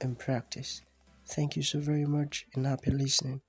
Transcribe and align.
and 0.00 0.18
practice. 0.18 0.82
Thank 1.26 1.56
you 1.56 1.62
so 1.62 1.80
very 1.80 2.06
much 2.06 2.46
and 2.54 2.66
happy 2.66 2.90
listening. 2.90 3.42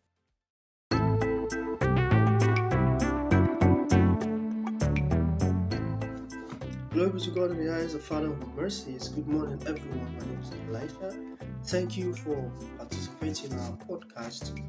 Glory 6.91 7.19
to 7.21 7.29
God 7.31 7.51
in 7.51 7.65
the 7.65 7.73
eyes 7.73 7.93
of 7.93 8.01
Father 8.01 8.27
of 8.27 8.55
mercies. 8.55 9.07
Good 9.09 9.27
morning, 9.27 9.61
everyone. 9.65 10.13
My 10.19 10.25
name 10.25 10.39
is 10.41 10.51
Elisha. 10.67 11.17
Thank 11.65 11.95
you 11.95 12.13
for 12.13 12.51
participating 12.77 13.51
in 13.51 13.59
our 13.59 13.77
podcast 13.77 14.59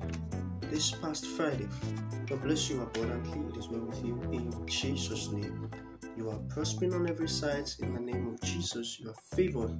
this 0.71 0.93
past 0.93 1.27
Friday. 1.27 1.67
God 2.27 2.43
bless 2.43 2.71
you 2.71 2.83
abundantly. 2.83 3.41
It 3.49 3.57
is 3.57 3.69
well 3.69 3.81
with 3.81 4.05
you 4.05 4.21
in 4.31 4.67
Jesus' 4.69 5.33
name. 5.33 5.69
You 6.21 6.29
are 6.29 6.39
prospering 6.51 6.93
on 6.93 7.09
every 7.09 7.31
side 7.31 7.71
in 7.79 7.95
the 7.95 8.01
name 8.01 8.35
of 8.35 8.43
Jesus. 8.43 9.01
You 9.01 9.09
are 9.09 9.15
favored. 9.35 9.75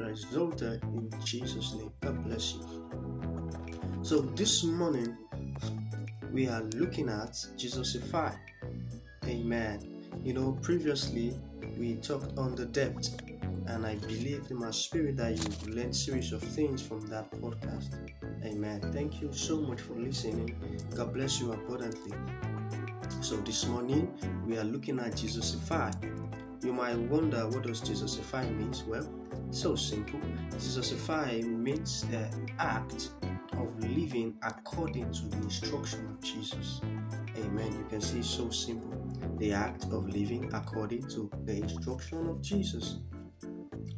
Are 0.00 0.08
exalted 0.08 0.82
in 0.84 1.10
Jesus' 1.22 1.74
name. 1.74 1.92
God 2.00 2.24
bless 2.24 2.54
you. 2.54 2.64
So 4.00 4.22
this 4.22 4.64
morning 4.64 5.14
we 6.32 6.48
are 6.48 6.62
looking 6.76 7.10
at 7.10 7.32
Jesusify. 7.58 8.34
Amen. 9.26 10.06
You 10.24 10.32
know, 10.32 10.52
previously 10.62 11.34
we 11.78 11.96
talked 11.96 12.38
on 12.38 12.54
the 12.54 12.64
depth, 12.64 13.20
and 13.66 13.84
I 13.84 13.96
believe 13.96 14.46
in 14.48 14.58
my 14.58 14.70
spirit 14.70 15.18
that 15.18 15.36
you 15.36 15.74
learned 15.74 15.94
series 15.94 16.32
of 16.32 16.42
things 16.42 16.80
from 16.80 17.06
that 17.08 17.30
podcast. 17.32 17.98
Amen. 18.46 18.80
Thank 18.94 19.20
you 19.20 19.30
so 19.34 19.60
much 19.60 19.82
for 19.82 19.92
listening. 19.92 20.56
God 20.96 21.12
bless 21.12 21.38
you 21.38 21.52
abundantly. 21.52 22.16
So 23.20 23.36
this 23.36 23.66
morning 23.66 24.08
we 24.46 24.56
are 24.56 24.64
looking 24.64 24.98
at 24.98 25.12
Jesusify. 25.12 25.92
You 26.64 26.72
might 26.72 26.96
wonder 26.98 27.46
what 27.48 27.64
does 27.64 27.82
Jesusify 27.82 28.50
means? 28.56 28.82
Well, 28.84 29.06
so 29.50 29.76
simple. 29.76 30.18
Jesusify 30.52 31.44
means 31.44 32.06
the 32.06 32.30
act 32.58 33.10
of 33.52 33.78
living 33.78 34.38
according 34.42 35.12
to 35.12 35.28
the 35.28 35.36
instruction 35.36 36.06
of 36.06 36.20
Jesus. 36.22 36.80
Amen. 37.36 37.70
You 37.72 37.84
can 37.90 38.00
see 38.00 38.22
so 38.22 38.48
simple. 38.48 38.94
The 39.36 39.52
act 39.52 39.84
of 39.92 40.08
living 40.08 40.50
according 40.54 41.06
to 41.08 41.30
the 41.44 41.56
instruction 41.56 42.26
of 42.26 42.40
Jesus. 42.40 43.00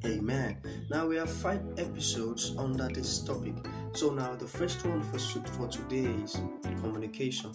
Amen. 0.04 0.58
Now 0.90 1.06
we 1.06 1.14
have 1.14 1.30
five 1.30 1.62
episodes 1.78 2.56
under 2.58 2.88
this 2.88 3.20
topic. 3.20 3.54
So 3.92 4.12
now 4.12 4.34
the 4.34 4.48
first 4.48 4.84
one 4.84 5.00
for 5.00 5.18
for 5.18 5.68
today 5.68 6.06
is 6.24 6.40
communication 6.80 7.52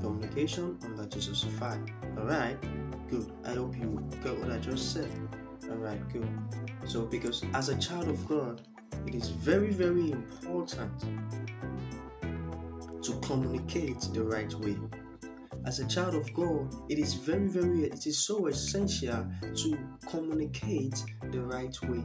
communication 0.00 0.78
under 0.84 1.04
Jesusify. 1.04 1.78
Alright, 2.18 2.58
good. 3.08 3.30
I 3.44 3.54
hope 3.54 3.76
you 3.76 4.02
got 4.22 4.38
what 4.38 4.50
I 4.50 4.58
just 4.58 4.92
said. 4.92 5.10
Alright, 5.68 6.08
good. 6.12 6.28
So, 6.86 7.04
because 7.06 7.44
as 7.54 7.68
a 7.68 7.76
child 7.78 8.08
of 8.08 8.26
God, 8.26 8.62
it 9.06 9.14
is 9.14 9.28
very, 9.28 9.70
very 9.70 10.12
important 10.12 11.04
to 13.02 13.12
communicate 13.20 14.00
the 14.12 14.22
right 14.22 14.52
way. 14.54 14.76
As 15.66 15.78
a 15.78 15.86
child 15.86 16.14
of 16.14 16.32
God, 16.32 16.74
it 16.88 16.98
is 16.98 17.14
very, 17.14 17.46
very, 17.46 17.84
it 17.84 18.06
is 18.06 18.18
so 18.18 18.46
essential 18.46 19.26
to 19.42 19.78
communicate 20.08 21.04
the 21.30 21.40
right 21.40 21.76
way. 21.82 22.04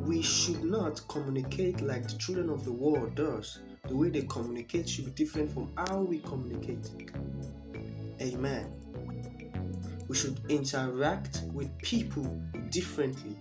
We 0.00 0.22
should 0.22 0.64
not 0.64 1.06
communicate 1.08 1.80
like 1.80 2.08
the 2.08 2.16
children 2.18 2.50
of 2.50 2.64
the 2.64 2.72
world 2.72 3.14
does 3.14 3.60
the 3.88 3.96
way 3.96 4.10
they 4.10 4.22
communicate 4.22 4.88
should 4.88 5.06
be 5.06 5.10
different 5.10 5.50
from 5.52 5.72
how 5.76 6.00
we 6.00 6.20
communicate. 6.20 6.90
Amen. 8.20 8.72
We 10.08 10.14
should 10.16 10.40
interact 10.48 11.42
with 11.52 11.76
people 11.78 12.24
differently. 12.70 13.36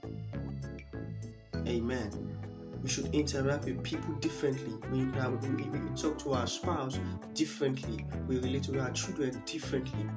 Amen. 1.68 2.38
We 2.81 2.90
should 2.90 3.13
interact 3.13 3.66
with 3.66 3.84
people 3.84 4.16
differently. 4.16 4.74
We, 4.91 5.06
we, 5.06 5.63
we 5.63 5.96
talk 5.96 6.18
to 6.19 6.34
our 6.34 6.47
spouse 6.47 7.00
differently. 7.35 8.03
We 8.28 8.40
relate 8.40 8.63
to 8.63 8.79
our 8.79 8.90
children 8.91 9.41
differently. 9.46 10.08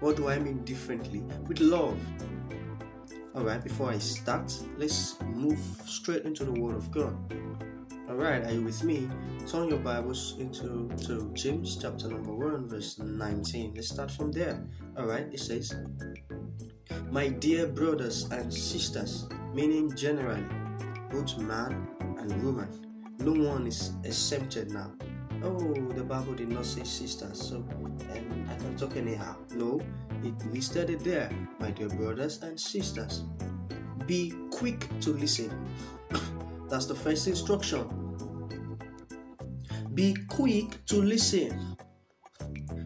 What 0.00 0.16
do 0.16 0.28
I 0.28 0.38
mean 0.38 0.64
differently? 0.64 1.20
With 1.46 1.60
love. 1.60 1.98
Alright, 3.36 3.62
before 3.62 3.90
I 3.90 3.98
start, 3.98 4.52
let's 4.76 5.20
move 5.22 5.60
straight 5.86 6.24
into 6.24 6.44
the 6.44 6.52
Word 6.52 6.74
of 6.74 6.90
God. 6.90 7.16
Alright, 8.18 8.46
are 8.46 8.52
you 8.52 8.62
with 8.62 8.82
me? 8.82 9.08
Turn 9.46 9.68
your 9.68 9.78
Bibles 9.78 10.34
into 10.40 10.90
to 11.06 11.30
James 11.34 11.78
chapter 11.80 12.08
number 12.08 12.32
1, 12.34 12.68
verse 12.68 12.98
19. 12.98 13.74
Let's 13.76 13.90
start 13.90 14.10
from 14.10 14.32
there. 14.32 14.60
Alright, 14.98 15.32
it 15.32 15.38
says, 15.38 15.76
My 17.12 17.28
dear 17.28 17.68
brothers 17.68 18.24
and 18.32 18.52
sisters, 18.52 19.28
meaning 19.54 19.94
generally, 19.94 20.44
both 21.12 21.38
man 21.38 21.86
and 22.18 22.42
woman, 22.42 22.68
no 23.20 23.50
one 23.50 23.68
is 23.68 23.92
exempted 24.02 24.72
now. 24.72 24.90
Oh, 25.44 25.72
the 25.94 26.02
Bible 26.02 26.34
did 26.34 26.48
not 26.48 26.66
say 26.66 26.82
sisters, 26.82 27.40
so 27.40 27.58
um, 27.58 28.48
I 28.50 28.56
can 28.56 28.76
talk 28.76 28.96
anyhow. 28.96 29.36
No, 29.54 29.80
it 30.24 30.34
listed 30.52 30.90
it 30.90 31.04
there. 31.04 31.30
My 31.60 31.70
dear 31.70 31.88
brothers 31.88 32.42
and 32.42 32.58
sisters, 32.58 33.22
be 34.08 34.34
quick 34.50 34.88
to 35.02 35.10
listen 35.10 35.52
that's 36.68 36.86
the 36.86 36.94
first 36.94 37.26
instruction. 37.26 37.97
Be 39.98 40.14
quick 40.28 40.86
to 40.86 41.02
listen. 41.02 41.76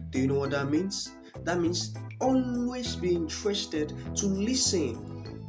Do 0.09 0.17
you 0.17 0.25
know 0.25 0.39
what 0.39 0.49
that 0.49 0.71
means? 0.71 1.11
That 1.43 1.59
means 1.59 1.93
always 2.19 2.95
be 2.95 3.13
interested 3.13 3.93
to 4.15 4.25
listen. 4.25 5.45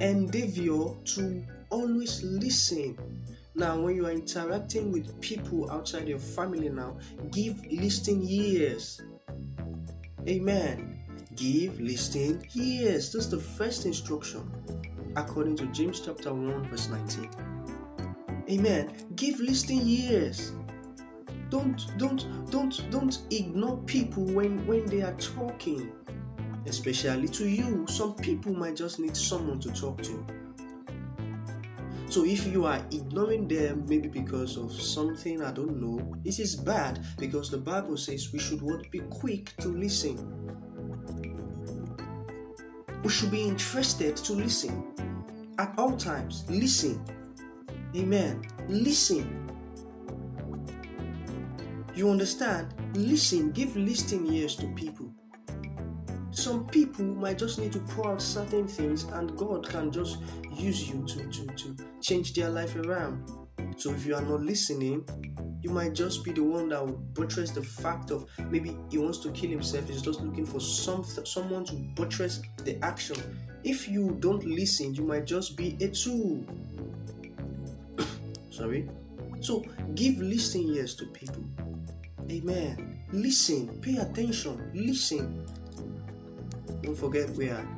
Endeavor 0.00 0.96
to 1.04 1.44
always 1.70 2.24
listen. 2.24 2.98
Now, 3.54 3.78
when 3.78 3.94
you 3.94 4.06
are 4.06 4.10
interacting 4.10 4.90
with 4.90 5.20
people 5.20 5.70
outside 5.70 6.08
your 6.08 6.18
family 6.18 6.68
now, 6.68 6.98
give 7.30 7.64
listening 7.70 8.26
ears. 8.28 9.00
Amen. 10.26 10.98
Give 11.36 11.78
listening 11.78 12.44
ears. 12.56 13.12
That's 13.12 13.26
the 13.26 13.38
first 13.38 13.86
instruction 13.86 14.50
according 15.14 15.54
to 15.58 15.66
James 15.66 16.00
chapter 16.00 16.34
1 16.34 16.64
verse 16.64 16.88
19. 16.88 17.45
Amen. 18.48 18.92
Give 19.16 19.40
listening 19.40 19.82
ears. 19.86 20.52
Don't 21.50 21.86
don't 21.98 22.50
don't 22.50 22.90
don't 22.90 23.22
ignore 23.30 23.78
people 23.78 24.24
when 24.24 24.64
when 24.66 24.86
they 24.86 25.02
are 25.02 25.14
talking. 25.14 25.92
Especially 26.66 27.28
to 27.28 27.48
you. 27.48 27.86
Some 27.88 28.14
people 28.14 28.52
might 28.52 28.76
just 28.76 28.98
need 28.98 29.16
someone 29.16 29.60
to 29.60 29.72
talk 29.72 30.02
to. 30.02 30.24
So 32.08 32.24
if 32.24 32.46
you 32.46 32.64
are 32.66 32.78
ignoring 32.92 33.48
them, 33.48 33.84
maybe 33.88 34.08
because 34.08 34.56
of 34.56 34.72
something 34.72 35.42
I 35.42 35.50
don't 35.50 35.80
know, 35.80 36.14
this 36.24 36.38
is 36.38 36.54
bad 36.54 37.04
because 37.18 37.50
the 37.50 37.58
Bible 37.58 37.96
says 37.96 38.32
we 38.32 38.38
should 38.38 38.62
what 38.62 38.90
be 38.92 39.00
quick 39.00 39.54
to 39.58 39.68
listen. 39.68 40.16
We 43.02 43.10
should 43.10 43.30
be 43.30 43.42
interested 43.42 44.16
to 44.16 44.32
listen 44.32 44.86
at 45.58 45.74
all 45.76 45.96
times. 45.96 46.44
Listen. 46.48 47.04
Amen. 47.94 48.42
Listen. 48.68 49.48
You 51.94 52.10
understand? 52.10 52.74
Listen. 52.94 53.52
Give 53.52 53.74
listening 53.76 54.32
ears 54.32 54.56
to 54.56 54.66
people. 54.68 55.12
Some 56.30 56.66
people 56.66 57.04
might 57.04 57.38
just 57.38 57.58
need 57.58 57.72
to 57.72 57.78
pour 57.80 58.12
out 58.12 58.20
certain 58.20 58.68
things, 58.68 59.04
and 59.04 59.36
God 59.38 59.66
can 59.66 59.90
just 59.90 60.18
use 60.52 60.88
you 60.88 61.04
to, 61.06 61.26
to, 61.26 61.46
to 61.46 61.76
change 62.02 62.34
their 62.34 62.50
life 62.50 62.76
around. 62.76 63.30
So 63.78 63.90
if 63.92 64.04
you 64.04 64.14
are 64.14 64.22
not 64.22 64.42
listening, 64.42 65.06
you 65.62 65.70
might 65.70 65.94
just 65.94 66.24
be 66.24 66.32
the 66.32 66.42
one 66.42 66.68
that 66.68 66.84
will 66.84 66.98
buttress 67.14 67.50
the 67.50 67.62
fact 67.62 68.10
of 68.10 68.26
maybe 68.50 68.76
he 68.90 68.98
wants 68.98 69.18
to 69.18 69.30
kill 69.32 69.50
himself. 69.50 69.88
He's 69.88 70.02
just 70.02 70.20
looking 70.20 70.46
for 70.46 70.60
some 70.60 71.04
someone 71.04 71.64
to 71.64 71.74
buttress 71.94 72.40
the 72.64 72.78
action. 72.84 73.16
If 73.64 73.88
you 73.88 74.16
don't 74.20 74.44
listen, 74.44 74.94
you 74.94 75.02
might 75.02 75.24
just 75.24 75.56
be 75.56 75.76
a 75.80 75.88
tool. 75.88 76.44
Sorry. 78.56 78.88
So 79.40 79.62
give 79.94 80.16
listening 80.16 80.74
ears 80.76 80.94
to 80.96 81.06
people. 81.06 81.44
Amen. 82.30 83.04
Listen. 83.12 83.68
Pay 83.80 83.98
attention. 83.98 84.70
Listen. 84.74 85.46
Don't 86.82 86.96
forget 86.96 87.28
we 87.30 87.50
are 87.50 87.68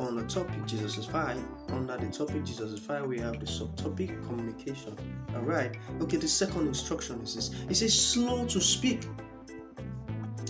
on 0.00 0.16
the 0.16 0.24
topic 0.24 0.60
Jesusify. 0.66 1.40
Under 1.70 1.96
the 1.96 2.06
topic 2.06 2.42
Jesusify, 2.42 3.06
we 3.06 3.20
have 3.20 3.38
the 3.38 3.46
subtopic 3.46 4.20
communication. 4.26 4.96
Alright. 5.34 5.76
Okay, 6.00 6.16
the 6.16 6.28
second 6.28 6.66
instruction 6.66 7.20
is 7.20 7.34
this. 7.36 7.50
It 7.68 7.76
says 7.76 7.94
slow 7.98 8.46
to 8.46 8.60
speak. 8.60 9.06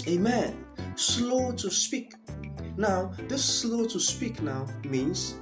Amen. 0.08 0.64
Slow 0.94 1.52
to 1.52 1.70
speak. 1.70 2.14
Now, 2.79 3.12
this 3.29 3.44
slow 3.44 3.84
to 3.87 4.00
speak 4.00 4.40
now 4.43 4.67
means 4.84 5.34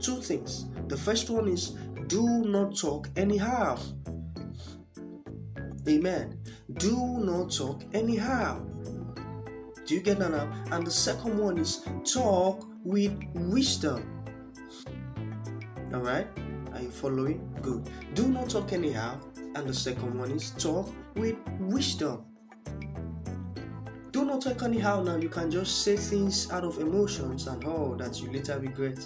two 0.00 0.20
things. 0.20 0.66
The 0.88 0.96
first 0.96 1.30
one 1.30 1.48
is 1.48 1.76
do 2.06 2.44
not 2.44 2.76
talk 2.76 3.08
anyhow. 3.16 3.78
Amen. 5.88 6.38
Do 6.74 7.18
not 7.18 7.52
talk 7.52 7.82
anyhow. 7.92 8.64
Do 9.86 9.94
you 9.94 10.00
get 10.00 10.18
that 10.18 10.30
now? 10.30 10.50
And 10.70 10.86
the 10.86 10.90
second 10.90 11.38
one 11.38 11.58
is 11.58 11.84
talk 12.04 12.66
with 12.84 13.12
wisdom. 13.34 14.24
All 15.92 16.00
right? 16.00 16.26
Are 16.72 16.80
you 16.80 16.90
following? 16.90 17.54
Good. 17.60 17.88
Do 18.14 18.28
not 18.28 18.48
talk 18.48 18.72
anyhow. 18.72 19.20
And 19.54 19.68
the 19.68 19.74
second 19.74 20.18
one 20.18 20.30
is 20.30 20.50
talk 20.52 20.90
with 21.16 21.36
wisdom. 21.60 22.24
Do 24.10 24.24
not 24.24 24.42
talk 24.42 24.62
anyhow 24.62 25.02
now. 25.02 25.16
You 25.16 25.28
can 25.28 25.50
just 25.50 25.82
say 25.82 25.96
things 25.96 26.50
out 26.50 26.64
of 26.64 26.78
emotions 26.78 27.46
and 27.46 27.62
all 27.64 27.94
that 27.96 28.20
you 28.22 28.32
later 28.32 28.58
regret. 28.58 28.98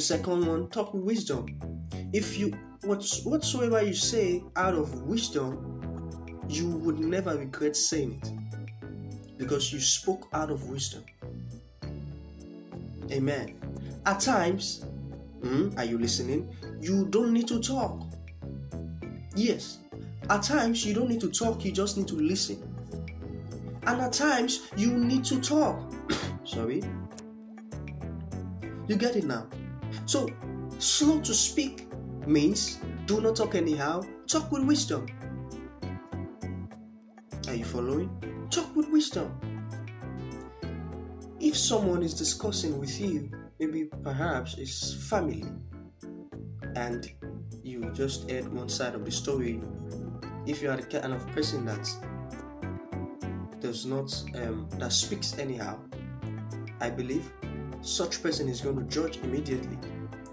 The 0.00 0.06
second 0.06 0.46
one, 0.46 0.66
talk 0.70 0.94
wisdom. 0.94 1.44
If 2.14 2.38
you 2.38 2.54
whatsoever 2.84 3.82
you 3.82 3.92
say 3.92 4.42
out 4.56 4.72
of 4.72 5.02
wisdom, 5.02 6.40
you 6.48 6.70
would 6.70 6.98
never 6.98 7.36
regret 7.36 7.76
saying 7.76 8.18
it 8.22 9.36
because 9.36 9.74
you 9.74 9.78
spoke 9.78 10.26
out 10.32 10.50
of 10.50 10.70
wisdom. 10.70 11.04
Amen. 13.12 13.60
At 14.06 14.20
times, 14.20 14.86
mm, 15.42 15.76
are 15.76 15.84
you 15.84 15.98
listening? 15.98 16.48
You 16.80 17.04
don't 17.04 17.34
need 17.34 17.48
to 17.48 17.60
talk. 17.60 18.02
Yes. 19.36 19.80
At 20.30 20.42
times, 20.42 20.82
you 20.82 20.94
don't 20.94 21.10
need 21.10 21.20
to 21.20 21.30
talk, 21.30 21.62
you 21.62 21.72
just 21.72 21.98
need 21.98 22.08
to 22.08 22.14
listen. 22.16 22.56
And 23.82 24.00
at 24.00 24.14
times, 24.14 24.62
you 24.78 24.96
need 24.96 25.26
to 25.26 25.42
talk. 25.42 25.92
Sorry. 26.44 26.82
You 28.88 28.96
get 28.96 29.16
it 29.16 29.24
now? 29.24 29.46
So, 30.10 30.26
slow 30.80 31.20
to 31.20 31.32
speak 31.32 31.86
means 32.26 32.80
do 33.06 33.20
not 33.20 33.36
talk 33.36 33.54
anyhow, 33.54 34.02
talk 34.26 34.50
with 34.50 34.64
wisdom. 34.64 35.06
Are 37.46 37.54
you 37.54 37.64
following? 37.64 38.10
Talk 38.50 38.74
with 38.74 38.88
wisdom. 38.88 39.30
If 41.38 41.56
someone 41.56 42.02
is 42.02 42.14
discussing 42.14 42.80
with 42.80 43.00
you, 43.00 43.30
maybe 43.60 43.84
perhaps 44.02 44.58
it's 44.58 44.94
family, 45.08 45.44
and 46.74 47.08
you 47.62 47.88
just 47.92 48.28
heard 48.28 48.52
one 48.52 48.68
side 48.68 48.96
of 48.96 49.04
the 49.04 49.12
story, 49.12 49.60
if 50.44 50.60
you 50.60 50.70
are 50.70 50.76
the 50.76 50.82
kind 50.82 51.14
of 51.14 51.24
person 51.28 51.64
that 51.66 51.88
does 53.60 53.86
not 53.86 54.12
um, 54.34 54.68
that 54.80 54.92
speaks 54.92 55.38
anyhow, 55.38 55.78
I 56.80 56.90
believe 56.90 57.30
such 57.80 58.24
person 58.24 58.48
is 58.48 58.60
going 58.60 58.76
to 58.76 58.84
judge 58.86 59.18
immediately 59.18 59.78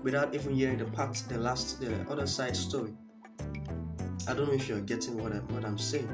without 0.04 0.34
even 0.34 0.54
hearing 0.54 0.78
the 0.78 0.86
part, 0.86 1.16
the 1.30 1.38
last, 1.38 1.80
the 1.80 2.06
other 2.10 2.28
side 2.28 2.56
story. 2.56 2.94
I 4.28 4.34
don't 4.34 4.48
know 4.48 4.54
if 4.54 4.68
you're 4.68 4.82
getting 4.82 5.22
what 5.22 5.32
I'm 5.32 5.48
what 5.50 5.64
I'm 5.64 5.78
saying. 5.78 6.10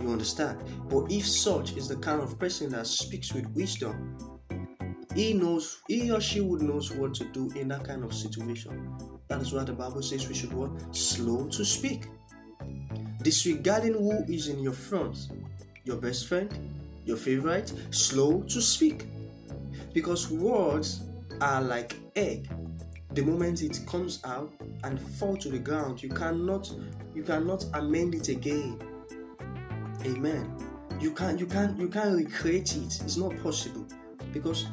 You 0.00 0.10
understand? 0.10 0.58
But 0.88 1.10
if 1.10 1.26
such 1.26 1.76
is 1.76 1.88
the 1.88 1.96
kind 1.96 2.20
of 2.22 2.38
person 2.38 2.70
that 2.70 2.86
speaks 2.86 3.34
with 3.34 3.46
wisdom, 3.54 4.16
he 5.14 5.34
knows, 5.34 5.82
he 5.88 6.10
or 6.12 6.20
she 6.20 6.40
would 6.40 6.62
knows 6.62 6.92
what 6.92 7.14
to 7.14 7.24
do 7.24 7.50
in 7.56 7.68
that 7.68 7.84
kind 7.84 8.04
of 8.04 8.14
situation. 8.14 8.96
That 9.28 9.40
is 9.40 9.52
why 9.52 9.64
the 9.64 9.72
Bible 9.72 10.02
says 10.02 10.28
we 10.28 10.34
should 10.34 10.52
what? 10.52 10.94
Slow 10.94 11.48
to 11.48 11.64
speak. 11.64 12.06
Disregarding 13.22 13.94
who 13.94 14.24
is 14.32 14.48
in 14.48 14.60
your 14.60 14.72
front, 14.72 15.28
your 15.84 15.96
best 15.96 16.28
friend, 16.28 16.48
your 17.04 17.16
favorite, 17.16 17.72
slow 17.90 18.42
to 18.42 18.62
speak. 18.62 19.06
Because 19.92 20.30
words 20.30 21.02
are 21.40 21.62
like 21.62 21.96
egg. 22.14 22.48
The 23.18 23.24
moment 23.24 23.62
it 23.62 23.80
comes 23.84 24.20
out 24.24 24.52
and 24.84 25.00
fall 25.00 25.36
to 25.38 25.48
the 25.48 25.58
ground, 25.58 26.00
you 26.00 26.08
cannot 26.08 26.72
you 27.16 27.24
cannot 27.24 27.64
amend 27.74 28.14
it 28.14 28.28
again. 28.28 28.78
Amen. 30.06 30.56
You 31.00 31.10
can't 31.10 31.40
you 31.40 31.46
can't 31.46 31.76
you 31.80 31.88
can't 31.88 32.16
recreate 32.16 32.76
it. 32.76 33.00
It's 33.02 33.16
not 33.16 33.36
possible. 33.42 33.84
Because 34.32 34.68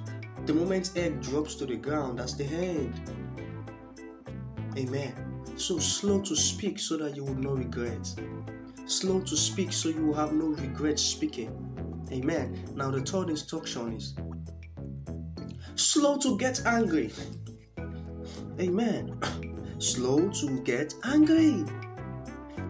the 0.45 0.53
moment 0.53 0.91
egg 0.95 1.23
drops 1.23 1.55
to 1.55 1.65
the 1.65 1.75
ground, 1.75 2.19
that's 2.19 2.33
the 2.33 2.45
end. 2.45 2.93
Amen. 4.77 5.15
So 5.55 5.79
slow 5.79 6.21
to 6.21 6.35
speak 6.35 6.77
so 6.77 6.97
that 6.97 7.15
you 7.15 7.23
will 7.23 7.33
not 7.33 7.57
regret. 7.57 8.13
Slow 8.85 9.21
to 9.21 9.35
speak 9.35 9.73
so 9.73 9.89
you 9.89 10.05
will 10.05 10.13
have 10.13 10.33
no 10.33 10.49
regret 10.49 10.99
speaking. 10.99 11.49
Amen. 12.11 12.63
Now 12.75 12.91
the 12.91 13.01
third 13.01 13.31
instruction 13.31 13.93
is 13.93 14.13
slow 15.73 16.19
to 16.19 16.37
get 16.37 16.63
angry. 16.67 17.11
Amen. 18.59 19.19
slow 19.79 20.29
to 20.29 20.59
get 20.61 20.93
angry. 21.03 21.65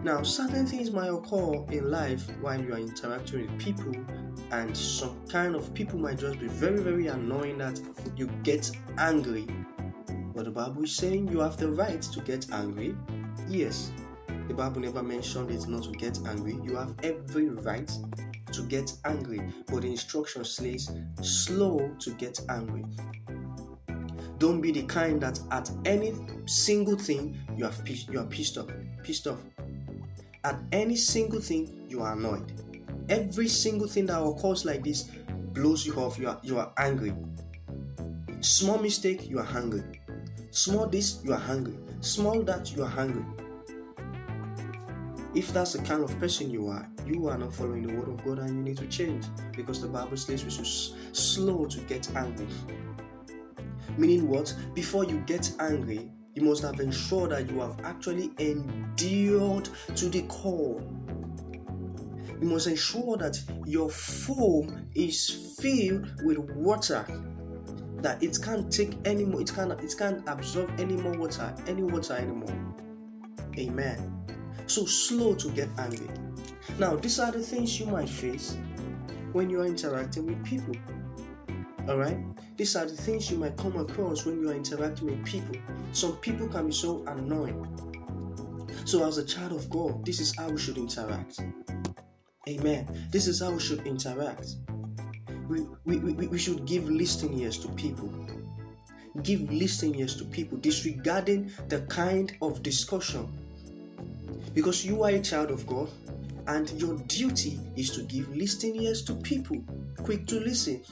Now, 0.02 0.22
certain 0.22 0.66
things 0.66 0.90
might 0.90 1.08
occur 1.08 1.64
in 1.70 1.90
life 1.90 2.28
while 2.40 2.60
you 2.60 2.74
are 2.74 2.78
interacting 2.78 3.42
with 3.42 3.60
people, 3.60 3.92
and 4.50 4.76
some 4.76 5.26
kind 5.28 5.54
of 5.54 5.72
people 5.74 5.98
might 5.98 6.18
just 6.18 6.38
be 6.38 6.48
very, 6.48 6.80
very 6.80 7.06
annoying 7.06 7.58
that 7.58 7.80
you 8.16 8.26
get 8.42 8.70
angry. 8.98 9.46
But 10.34 10.44
the 10.44 10.50
Bible 10.50 10.84
is 10.84 10.94
saying 10.94 11.28
you 11.28 11.40
have 11.40 11.56
the 11.56 11.70
right 11.70 12.02
to 12.02 12.20
get 12.20 12.52
angry. 12.52 12.96
Yes, 13.48 13.92
the 14.48 14.54
Bible 14.54 14.80
never 14.80 15.02
mentioned 15.02 15.50
it 15.50 15.66
not 15.68 15.84
to 15.84 15.92
get 15.92 16.18
angry. 16.26 16.58
You 16.62 16.76
have 16.76 16.94
every 17.02 17.48
right 17.48 17.90
to 18.52 18.62
get 18.62 18.92
angry, 19.04 19.40
but 19.66 19.82
the 19.82 19.90
instruction 19.90 20.44
says 20.44 20.90
slow 21.22 21.90
to 22.00 22.10
get 22.12 22.40
angry. 22.48 22.84
Don't 24.38 24.60
be 24.60 24.70
the 24.70 24.82
kind 24.82 25.20
that 25.22 25.40
at 25.50 25.70
any 25.84 26.14
single 26.46 26.96
thing 26.96 27.38
you 27.56 27.64
have 27.64 27.80
you 27.88 28.20
are 28.20 28.26
pissed 28.26 28.58
off, 28.58 28.68
pissed 29.02 29.26
off. 29.26 29.38
At 30.44 30.60
any 30.72 30.96
single 30.96 31.40
thing 31.40 31.86
you 31.88 32.02
are 32.02 32.12
annoyed. 32.12 32.52
Every 33.08 33.48
single 33.48 33.88
thing 33.88 34.06
that 34.06 34.20
occurs 34.20 34.64
like 34.64 34.84
this 34.84 35.10
blows 35.52 35.86
you 35.86 35.94
off. 35.94 36.18
You 36.18 36.28
are 36.28 36.40
you 36.42 36.58
are 36.58 36.72
angry. 36.76 37.14
Small 38.40 38.78
mistake, 38.78 39.28
you 39.28 39.38
are 39.38 39.44
hungry. 39.44 39.82
Small 40.50 40.86
this, 40.86 41.20
you 41.24 41.32
are 41.32 41.38
hungry. 41.38 41.78
Small 42.00 42.42
that, 42.42 42.74
you 42.76 42.84
are 42.84 42.88
hungry. 42.88 43.24
If 45.34 45.52
that's 45.52 45.72
the 45.72 45.82
kind 45.82 46.02
of 46.02 46.18
person 46.18 46.50
you 46.50 46.68
are, 46.68 46.88
you 47.06 47.28
are 47.28 47.36
not 47.36 47.54
following 47.54 47.86
the 47.86 47.94
word 47.94 48.08
of 48.08 48.24
God 48.24 48.38
and 48.38 48.56
you 48.56 48.62
need 48.62 48.76
to 48.78 48.86
change 48.86 49.26
because 49.54 49.82
the 49.82 49.88
Bible 49.88 50.16
says 50.16 50.44
we 50.44 50.50
should 50.50 50.66
slow 51.16 51.66
to 51.66 51.80
get 51.80 52.08
angry. 52.14 52.46
Meaning 53.96 54.28
what? 54.28 54.54
Before 54.74 55.04
you 55.04 55.18
get 55.26 55.50
angry, 55.58 56.10
you 56.34 56.42
must 56.42 56.62
have 56.62 56.80
ensured 56.80 57.30
that 57.30 57.48
you 57.48 57.60
have 57.60 57.76
actually 57.82 58.30
endured 58.38 59.68
to 59.94 60.08
the 60.08 60.22
core. 60.22 60.82
You 62.40 62.48
must 62.48 62.66
ensure 62.66 63.16
that 63.16 63.42
your 63.64 63.88
foam 63.88 64.88
is 64.94 65.56
filled 65.58 66.22
with 66.22 66.38
water. 66.38 67.06
That 68.02 68.22
it 68.22 68.38
can't 68.42 68.70
take 68.70 68.94
any 69.06 69.24
more, 69.24 69.40
it 69.40 69.52
can't 69.54 69.72
it 69.72 69.94
can't 69.96 70.22
absorb 70.28 70.70
any 70.78 70.96
more 70.96 71.16
water, 71.16 71.54
any 71.66 71.82
water 71.82 72.12
anymore. 72.12 72.54
Amen. 73.58 74.12
So 74.66 74.84
slow 74.84 75.34
to 75.34 75.48
get 75.50 75.70
angry. 75.78 76.08
Now, 76.78 76.96
these 76.96 77.18
are 77.18 77.32
the 77.32 77.40
things 77.40 77.80
you 77.80 77.86
might 77.86 78.08
face 78.08 78.58
when 79.32 79.48
you 79.48 79.62
are 79.62 79.66
interacting 79.66 80.26
with 80.26 80.44
people. 80.44 80.74
Alright? 81.88 82.18
These 82.56 82.74
are 82.74 82.84
the 82.84 82.96
things 82.96 83.30
you 83.30 83.38
might 83.38 83.56
come 83.56 83.76
across 83.76 84.24
when 84.24 84.40
you 84.40 84.50
are 84.50 84.54
interacting 84.54 85.06
with 85.06 85.24
people. 85.24 85.56
Some 85.92 86.16
people 86.16 86.48
can 86.48 86.66
be 86.66 86.72
so 86.72 87.04
annoying. 87.06 87.64
So, 88.84 89.06
as 89.06 89.18
a 89.18 89.24
child 89.24 89.52
of 89.52 89.70
God, 89.70 90.04
this 90.04 90.20
is 90.20 90.34
how 90.36 90.48
we 90.48 90.58
should 90.58 90.78
interact. 90.78 91.40
Amen. 92.48 93.08
This 93.10 93.26
is 93.26 93.40
how 93.40 93.52
we 93.52 93.60
should 93.60 93.86
interact. 93.86 94.56
We, 95.48 95.60
we, 95.84 95.98
we, 95.98 96.26
we 96.26 96.38
should 96.38 96.66
give 96.66 96.88
listening 96.88 97.40
ears 97.40 97.58
to 97.58 97.68
people. 97.70 98.12
Give 99.22 99.40
listening 99.50 100.00
ears 100.00 100.16
to 100.16 100.24
people, 100.24 100.58
disregarding 100.58 101.52
the 101.68 101.82
kind 101.82 102.36
of 102.42 102.62
discussion. 102.62 103.28
Because 104.54 104.84
you 104.84 105.04
are 105.04 105.10
a 105.10 105.20
child 105.20 105.50
of 105.50 105.66
God, 105.66 105.88
and 106.48 106.70
your 106.80 106.96
duty 107.06 107.60
is 107.76 107.90
to 107.90 108.02
give 108.02 108.34
listening 108.34 108.82
ears 108.82 109.02
to 109.04 109.14
people, 109.14 109.62
quick 110.02 110.26
to 110.26 110.40
listen, 110.40 110.82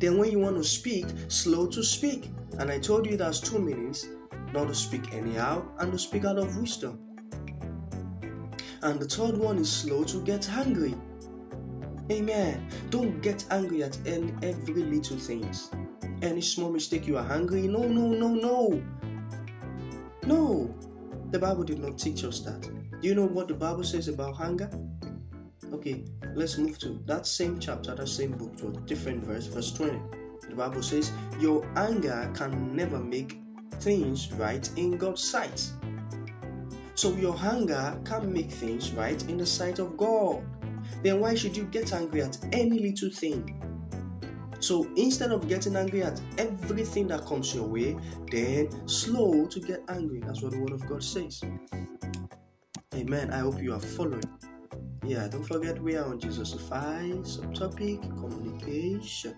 then, 0.00 0.18
when 0.18 0.30
you 0.30 0.38
want 0.38 0.56
to 0.56 0.64
speak, 0.64 1.06
slow 1.28 1.66
to 1.68 1.82
speak. 1.82 2.30
And 2.58 2.70
I 2.70 2.78
told 2.78 3.06
you 3.06 3.16
that's 3.16 3.40
two 3.40 3.58
meanings 3.58 4.08
not 4.52 4.68
to 4.68 4.74
speak 4.74 5.14
anyhow 5.14 5.62
and 5.78 5.92
to 5.92 5.98
speak 5.98 6.24
out 6.24 6.38
of 6.38 6.56
wisdom. 6.56 6.98
And 8.82 8.98
the 8.98 9.06
third 9.06 9.36
one 9.36 9.58
is 9.58 9.70
slow 9.70 10.04
to 10.04 10.22
get 10.22 10.48
angry. 10.50 10.94
Amen. 12.10 12.66
Don't 12.88 13.20
get 13.20 13.44
angry 13.50 13.82
at 13.82 13.96
any, 14.06 14.32
every 14.42 14.82
little 14.82 15.18
things. 15.18 15.70
Any 16.22 16.40
small 16.40 16.70
mistake, 16.70 17.06
you 17.06 17.18
are 17.18 17.32
angry. 17.32 17.68
No, 17.68 17.82
no, 17.82 18.08
no, 18.08 18.28
no. 18.28 18.82
No. 20.24 20.74
The 21.30 21.38
Bible 21.38 21.62
did 21.62 21.78
not 21.78 21.98
teach 21.98 22.24
us 22.24 22.40
that. 22.40 22.62
Do 22.62 23.08
you 23.08 23.14
know 23.14 23.26
what 23.26 23.48
the 23.48 23.54
Bible 23.54 23.84
says 23.84 24.08
about 24.08 24.34
hunger? 24.34 24.70
Okay, 25.72 26.04
let's 26.34 26.58
move 26.58 26.78
to 26.80 27.00
that 27.06 27.26
same 27.26 27.58
chapter, 27.58 27.94
that 27.94 28.08
same 28.08 28.32
book, 28.32 28.56
to 28.56 28.68
a 28.68 28.72
different 28.86 29.24
verse, 29.24 29.46
verse 29.46 29.72
20. 29.72 30.00
The 30.48 30.56
Bible 30.56 30.82
says, 30.82 31.12
Your 31.38 31.64
anger 31.76 32.30
can 32.34 32.74
never 32.74 32.98
make 32.98 33.38
things 33.74 34.32
right 34.32 34.68
in 34.76 34.98
God's 34.98 35.22
sight. 35.22 35.70
So 36.94 37.14
your 37.14 37.36
anger 37.38 37.98
can 38.04 38.32
make 38.32 38.50
things 38.50 38.92
right 38.92 39.22
in 39.28 39.38
the 39.38 39.46
sight 39.46 39.78
of 39.78 39.96
God. 39.96 40.44
Then 41.02 41.20
why 41.20 41.34
should 41.34 41.56
you 41.56 41.64
get 41.64 41.92
angry 41.92 42.22
at 42.22 42.36
any 42.52 42.78
little 42.78 43.10
thing? 43.10 43.56
So 44.58 44.86
instead 44.96 45.32
of 45.32 45.48
getting 45.48 45.76
angry 45.76 46.02
at 46.02 46.20
everything 46.36 47.08
that 47.08 47.24
comes 47.24 47.54
your 47.54 47.66
way, 47.66 47.96
then 48.30 48.86
slow 48.86 49.46
to 49.46 49.60
get 49.60 49.82
angry. 49.88 50.20
That's 50.20 50.42
what 50.42 50.52
the 50.52 50.58
Word 50.58 50.72
of 50.72 50.86
God 50.86 51.02
says. 51.02 51.42
Amen. 52.94 53.32
I 53.32 53.38
hope 53.38 53.62
you 53.62 53.72
are 53.72 53.80
following. 53.80 54.22
Yeah, 55.04 55.28
don't 55.28 55.44
forget 55.44 55.80
we 55.82 55.96
are 55.96 56.04
on 56.04 56.20
Jesusify, 56.20 57.24
subtopic 57.24 58.02
communication. 58.20 59.34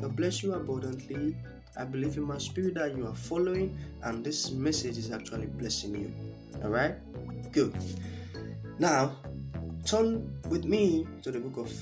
God 0.00 0.16
bless 0.16 0.42
you 0.42 0.54
abundantly. 0.54 1.36
I 1.76 1.84
believe 1.84 2.16
in 2.16 2.24
my 2.24 2.38
spirit 2.38 2.74
that 2.74 2.96
you 2.96 3.06
are 3.06 3.14
following, 3.14 3.76
and 4.02 4.24
this 4.24 4.50
message 4.50 4.96
is 4.98 5.12
actually 5.12 5.46
blessing 5.46 5.94
you. 5.94 6.14
All 6.64 6.70
right, 6.70 6.96
good. 7.52 7.76
Now, 8.78 9.16
turn 9.84 10.32
with 10.48 10.64
me 10.64 11.06
to 11.22 11.30
the 11.30 11.40
book 11.40 11.66
of 11.66 11.72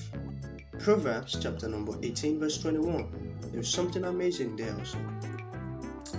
Proverbs, 0.79 1.37
chapter 1.41 1.69
number 1.69 1.93
18, 2.03 2.39
verse 2.39 2.57
21. 2.57 3.39
There's 3.53 3.69
something 3.69 4.03
amazing 4.03 4.55
there 4.55 4.75
also. 4.77 4.97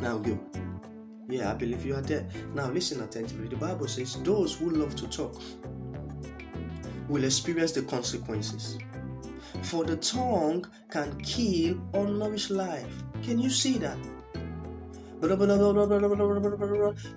Now, 0.00 0.18
good. 0.18 0.40
Yeah, 1.28 1.50
I 1.50 1.54
believe 1.54 1.86
you 1.86 1.94
are 1.94 2.02
there. 2.02 2.26
Now, 2.54 2.68
listen 2.70 3.00
attentively. 3.02 3.48
The 3.48 3.56
Bible 3.56 3.88
says, 3.88 4.20
Those 4.22 4.54
who 4.54 4.70
love 4.70 4.94
to 4.96 5.08
talk 5.08 5.40
will 7.12 7.24
experience 7.24 7.72
the 7.72 7.82
consequences. 7.82 8.78
For 9.62 9.84
the 9.84 9.96
tongue 9.96 10.66
can 10.90 11.20
kill 11.20 11.78
or 11.92 12.08
nourish 12.08 12.48
life. 12.50 13.02
Can 13.22 13.38
you 13.38 13.50
see 13.50 13.76
that? 13.78 13.98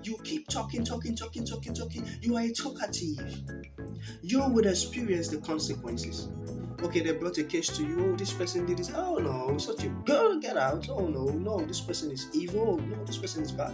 You 0.04 0.16
keep 0.22 0.46
talking, 0.48 0.84
talking, 0.84 1.16
talking, 1.16 1.44
talking, 1.44 1.74
talking. 1.74 2.06
You 2.20 2.36
are 2.36 2.42
a 2.42 2.52
talkative. 2.52 3.42
You 4.22 4.46
will 4.46 4.66
experience 4.66 5.28
the 5.28 5.38
consequences. 5.38 6.28
Okay, 6.82 7.00
they 7.00 7.12
brought 7.12 7.38
a 7.38 7.44
case 7.44 7.68
to 7.68 7.82
you. 7.82 8.12
Oh, 8.12 8.16
this 8.16 8.32
person 8.32 8.66
did 8.66 8.78
this. 8.78 8.92
Oh 8.94 9.16
no, 9.16 9.56
such 9.56 9.84
a 9.84 9.88
girl, 10.04 10.38
get 10.38 10.58
out. 10.58 10.88
Oh 10.90 11.08
no, 11.08 11.24
no, 11.24 11.64
this 11.64 11.80
person 11.80 12.10
is 12.10 12.28
evil. 12.34 12.76
No, 12.76 13.02
this 13.04 13.16
person 13.16 13.42
is 13.42 13.50
bad. 13.50 13.72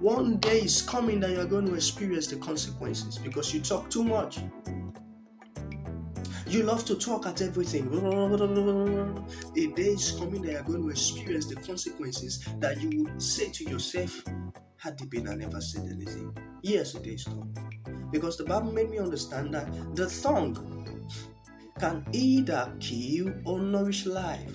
One 0.00 0.36
day 0.36 0.60
is 0.60 0.82
coming 0.82 1.18
that 1.20 1.30
you're 1.30 1.46
going 1.46 1.66
to 1.66 1.74
experience 1.74 2.26
the 2.26 2.36
consequences 2.36 3.16
because 3.16 3.54
you 3.54 3.60
talk 3.60 3.88
too 3.88 4.04
much. 4.04 4.38
You 6.54 6.62
love 6.62 6.84
to 6.84 6.94
talk 6.94 7.26
at 7.26 7.42
everything. 7.42 7.92
A 7.92 9.66
day 9.74 9.82
is 9.82 10.12
coming 10.12 10.40
that 10.42 10.52
you're 10.52 10.62
going 10.62 10.82
to 10.84 10.88
experience 10.88 11.46
the 11.46 11.56
consequences 11.56 12.46
that 12.60 12.80
you 12.80 13.02
would 13.02 13.20
say 13.20 13.50
to 13.50 13.64
yourself, 13.64 14.22
had 14.76 14.96
the 14.96 15.06
been 15.06 15.28
I 15.28 15.34
never 15.34 15.60
said 15.60 15.88
anything. 15.90 16.32
Yes, 16.62 16.94
a 16.94 17.00
day 17.00 17.14
is 17.14 17.24
coming. 17.24 17.56
Because 18.12 18.36
the 18.36 18.44
Bible 18.44 18.70
made 18.70 18.88
me 18.88 18.98
understand 18.98 19.52
that 19.52 19.66
the 19.96 20.06
tongue 20.22 21.10
can 21.80 22.06
either 22.12 22.72
kill 22.78 23.32
or 23.44 23.58
nourish 23.58 24.06
life. 24.06 24.52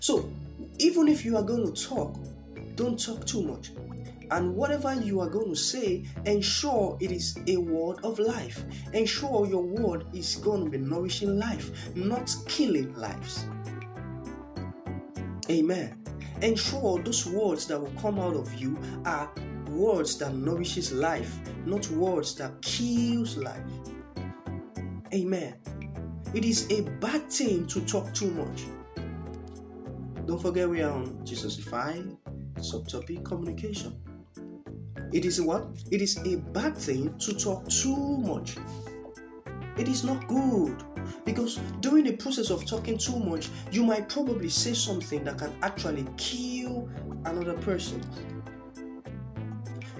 So, 0.00 0.32
even 0.78 1.08
if 1.08 1.22
you 1.22 1.36
are 1.36 1.42
going 1.42 1.70
to 1.70 1.86
talk, 1.86 2.16
don't 2.76 2.98
talk 2.98 3.26
too 3.26 3.42
much. 3.42 3.72
And 4.34 4.56
whatever 4.56 4.92
you 4.92 5.20
are 5.20 5.28
going 5.28 5.50
to 5.50 5.54
say, 5.54 6.04
ensure 6.24 6.98
it 7.00 7.12
is 7.12 7.38
a 7.46 7.56
word 7.56 7.98
of 8.02 8.18
life. 8.18 8.64
Ensure 8.92 9.46
your 9.46 9.62
word 9.62 10.06
is 10.12 10.34
going 10.34 10.64
to 10.64 10.70
be 10.70 10.78
nourishing 10.78 11.38
life, 11.38 11.70
not 11.94 12.34
killing 12.48 12.92
lives. 12.96 13.46
Amen. 15.48 16.02
Ensure 16.42 17.00
those 17.00 17.26
words 17.26 17.66
that 17.68 17.80
will 17.80 17.92
come 18.02 18.18
out 18.18 18.34
of 18.34 18.52
you 18.54 18.76
are 19.04 19.30
words 19.68 20.18
that 20.18 20.34
nourishes 20.34 20.92
life, 20.92 21.38
not 21.64 21.88
words 21.92 22.34
that 22.34 22.60
kills 22.60 23.36
life. 23.36 23.62
Amen. 25.14 25.54
It 26.34 26.44
is 26.44 26.68
a 26.72 26.80
bad 26.98 27.30
thing 27.30 27.68
to 27.68 27.80
talk 27.82 28.12
too 28.12 28.32
much. 28.32 28.64
Don't 30.26 30.42
forget 30.42 30.68
we 30.68 30.82
are 30.82 30.90
on 30.90 31.18
Jesusify 31.24 32.16
subtopic 32.56 33.24
communication. 33.24 33.94
It 35.14 35.24
is 35.24 35.40
what? 35.40 35.68
It 35.92 36.02
is 36.02 36.18
a 36.26 36.38
bad 36.38 36.76
thing 36.76 37.16
to 37.18 37.34
talk 37.34 37.68
too 37.68 37.96
much. 37.96 38.56
It 39.78 39.86
is 39.86 40.02
not 40.02 40.26
good 40.26 40.82
because 41.24 41.56
during 41.80 42.02
the 42.02 42.16
process 42.16 42.50
of 42.50 42.66
talking 42.66 42.98
too 42.98 43.20
much, 43.20 43.48
you 43.70 43.84
might 43.84 44.08
probably 44.08 44.48
say 44.48 44.74
something 44.74 45.22
that 45.22 45.38
can 45.38 45.52
actually 45.62 46.04
kill 46.16 46.90
another 47.26 47.54
person. 47.58 48.02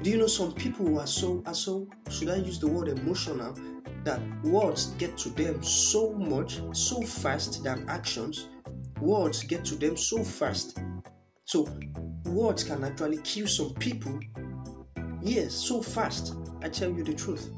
Do 0.02 0.11
you 0.11 0.18
know 0.18 0.26
some 0.26 0.52
people 0.52 0.85
who 0.85 0.99
are 0.99 1.06
so 1.06 1.44
are 1.47 1.54
so 1.54 1.88
should 2.11 2.28
I 2.28 2.37
use 2.37 2.59
the 2.59 2.66
word 2.66 2.88
emotional 2.88 3.54
that 4.02 4.21
words 4.42 4.87
get 4.99 5.16
to 5.18 5.28
them 5.30 5.62
so 5.62 6.12
much, 6.12 6.61
so 6.73 7.00
fast 7.02 7.62
than 7.62 7.88
actions. 7.88 8.49
Words 9.00 9.44
get 9.44 9.64
to 9.66 9.76
them 9.76 9.97
so 9.97 10.25
fast. 10.25 10.78
So, 11.44 11.68
words 12.26 12.64
can 12.64 12.83
actually 12.83 13.18
kill 13.18 13.47
some 13.47 13.75
people. 13.75 14.18
Yes, 15.24 15.54
so 15.54 15.80
fast. 15.80 16.34
I 16.62 16.68
tell 16.68 16.90
you 16.90 17.02
the 17.02 17.14
truth. 17.14 17.50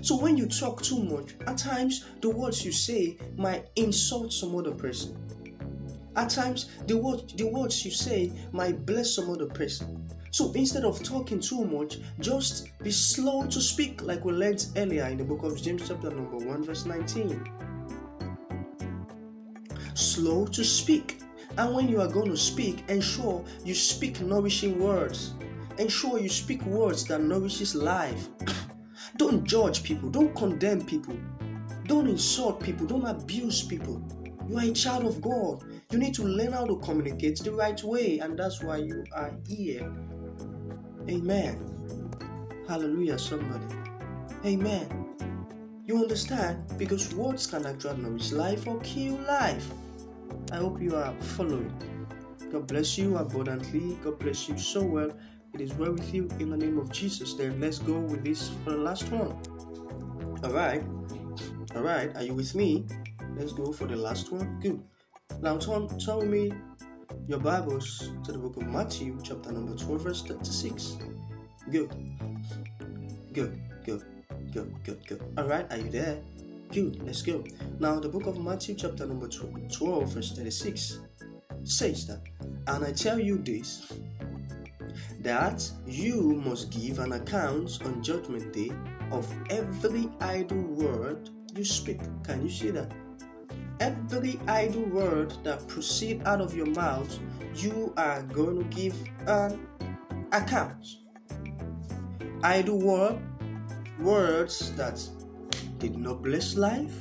So, 0.00 0.16
when 0.16 0.36
you 0.36 0.46
talk 0.46 0.82
too 0.82 1.02
much, 1.02 1.34
at 1.46 1.58
times 1.58 2.06
the 2.20 2.30
words 2.30 2.64
you 2.64 2.72
say 2.72 3.18
might 3.36 3.68
insult 3.76 4.32
some 4.32 4.56
other 4.56 4.72
person. 4.72 5.16
At 6.16 6.30
times, 6.30 6.70
the, 6.86 6.96
word, 6.96 7.30
the 7.36 7.46
words 7.46 7.84
you 7.84 7.90
say 7.90 8.32
might 8.52 8.84
bless 8.84 9.14
some 9.14 9.30
other 9.30 9.46
person. 9.46 10.08
So 10.30 10.52
instead 10.52 10.84
of 10.84 11.02
talking 11.02 11.40
too 11.40 11.64
much, 11.64 11.98
just 12.20 12.68
be 12.82 12.90
slow 12.90 13.46
to 13.46 13.60
speak, 13.60 14.02
like 14.02 14.24
we 14.24 14.32
learned 14.32 14.66
earlier 14.76 15.06
in 15.06 15.18
the 15.18 15.24
book 15.24 15.42
of 15.42 15.60
James, 15.60 15.88
chapter 15.88 16.10
number 16.10 16.36
1, 16.36 16.64
verse 16.64 16.84
19. 16.86 17.50
Slow 19.94 20.46
to 20.46 20.64
speak. 20.64 21.20
And 21.56 21.74
when 21.74 21.88
you 21.88 22.00
are 22.00 22.08
going 22.08 22.30
to 22.30 22.36
speak, 22.36 22.84
ensure 22.88 23.44
you 23.64 23.74
speak 23.74 24.20
nourishing 24.20 24.78
words. 24.78 25.34
Ensure 25.78 26.18
you 26.18 26.28
speak 26.28 26.62
words 26.66 27.04
that 27.04 27.20
nourishes 27.20 27.74
life. 27.74 28.28
don't 29.16 29.44
judge 29.44 29.82
people, 29.82 30.10
don't 30.10 30.34
condemn 30.34 30.84
people, 30.84 31.16
don't 31.86 32.08
insult 32.08 32.60
people, 32.60 32.86
don't 32.86 33.06
abuse 33.06 33.62
people. 33.62 34.02
You 34.48 34.58
are 34.58 34.64
a 34.64 34.72
child 34.72 35.04
of 35.04 35.20
God. 35.20 35.62
You 35.90 35.98
need 35.98 36.14
to 36.14 36.24
learn 36.24 36.52
how 36.52 36.64
to 36.64 36.76
communicate 36.78 37.38
the 37.40 37.52
right 37.52 37.82
way, 37.82 38.18
and 38.18 38.38
that's 38.38 38.62
why 38.62 38.78
you 38.78 39.04
are 39.12 39.32
here 39.46 39.92
Amen. 41.08 41.56
Hallelujah, 42.68 43.18
somebody. 43.18 43.64
Amen. 44.44 45.14
You 45.86 46.02
understand? 46.02 46.64
Because 46.76 47.14
words 47.14 47.46
can 47.46 47.64
actually 47.64 48.02
nourish 48.02 48.32
life 48.32 48.66
or 48.66 48.78
kill 48.80 49.14
life. 49.26 49.66
I 50.52 50.56
hope 50.56 50.82
you 50.82 50.94
are 50.96 51.14
following. 51.14 51.72
God 52.52 52.66
bless 52.66 52.98
you 52.98 53.16
abundantly. 53.16 53.96
God 54.04 54.18
bless 54.18 54.50
you 54.50 54.58
so 54.58 54.82
well. 54.82 55.10
It 55.54 55.60
is 55.60 55.74
well 55.74 55.92
with 55.92 56.12
you 56.14 56.28
in 56.38 56.50
the 56.50 56.56
name 56.56 56.78
of 56.78 56.92
Jesus. 56.92 57.34
Then 57.34 57.60
let's 57.60 57.78
go 57.78 57.98
with 57.98 58.24
this 58.24 58.50
for 58.64 58.70
the 58.70 58.78
last 58.78 59.10
one. 59.10 59.36
All 60.44 60.52
right. 60.52 60.82
All 61.74 61.82
right. 61.82 62.14
Are 62.16 62.22
you 62.22 62.34
with 62.34 62.54
me? 62.54 62.86
Let's 63.36 63.52
go 63.52 63.72
for 63.72 63.86
the 63.86 63.96
last 63.96 64.30
one. 64.32 64.58
Good. 64.60 64.82
Now, 65.40 65.56
turn 65.58 65.86
with 65.86 66.28
me 66.28 66.52
your 67.26 67.38
Bibles 67.38 68.10
to 68.24 68.32
the 68.32 68.38
book 68.38 68.56
of 68.56 68.66
Matthew, 68.66 69.18
chapter 69.22 69.52
number 69.52 69.76
12, 69.76 70.00
verse 70.00 70.22
36. 70.22 70.96
Good. 71.70 71.90
Good, 73.32 73.60
good, 73.84 74.02
good, 74.52 74.74
good, 74.84 75.06
good. 75.06 75.22
Alright, 75.38 75.70
are 75.70 75.78
you 75.78 75.90
there? 75.90 76.18
Good, 76.72 77.02
let's 77.04 77.22
go. 77.22 77.44
Now, 77.78 78.00
the 78.00 78.08
book 78.08 78.26
of 78.26 78.38
Matthew, 78.40 78.74
chapter 78.74 79.06
number 79.06 79.28
12, 79.28 80.08
verse 80.08 80.32
36 80.32 81.00
says 81.64 82.06
that, 82.06 82.20
And 82.66 82.84
I 82.84 82.92
tell 82.92 83.20
you 83.20 83.38
this, 83.38 83.92
that 85.20 85.70
you 85.86 86.40
must 86.44 86.70
give 86.70 86.98
an 86.98 87.12
account 87.12 87.78
on 87.84 88.02
judgment 88.02 88.52
day 88.52 88.70
of 89.10 89.26
every 89.50 90.08
idle 90.20 90.62
word 90.62 91.30
you 91.54 91.64
speak. 91.64 92.00
Can 92.24 92.42
you 92.42 92.50
see 92.50 92.70
that? 92.70 92.92
every 93.80 94.38
idle 94.48 94.84
word 94.84 95.32
that 95.44 95.66
proceed 95.68 96.22
out 96.24 96.40
of 96.40 96.56
your 96.56 96.66
mouth, 96.66 97.18
you 97.54 97.92
are 97.96 98.22
going 98.22 98.58
to 98.58 98.64
give 98.76 98.94
an 99.26 99.66
account. 100.32 100.86
Idle 102.42 102.80
word, 102.80 103.18
words 104.00 104.72
that 104.76 105.00
did 105.78 105.96
not 105.96 106.22
bless 106.22 106.56
life, 106.56 106.92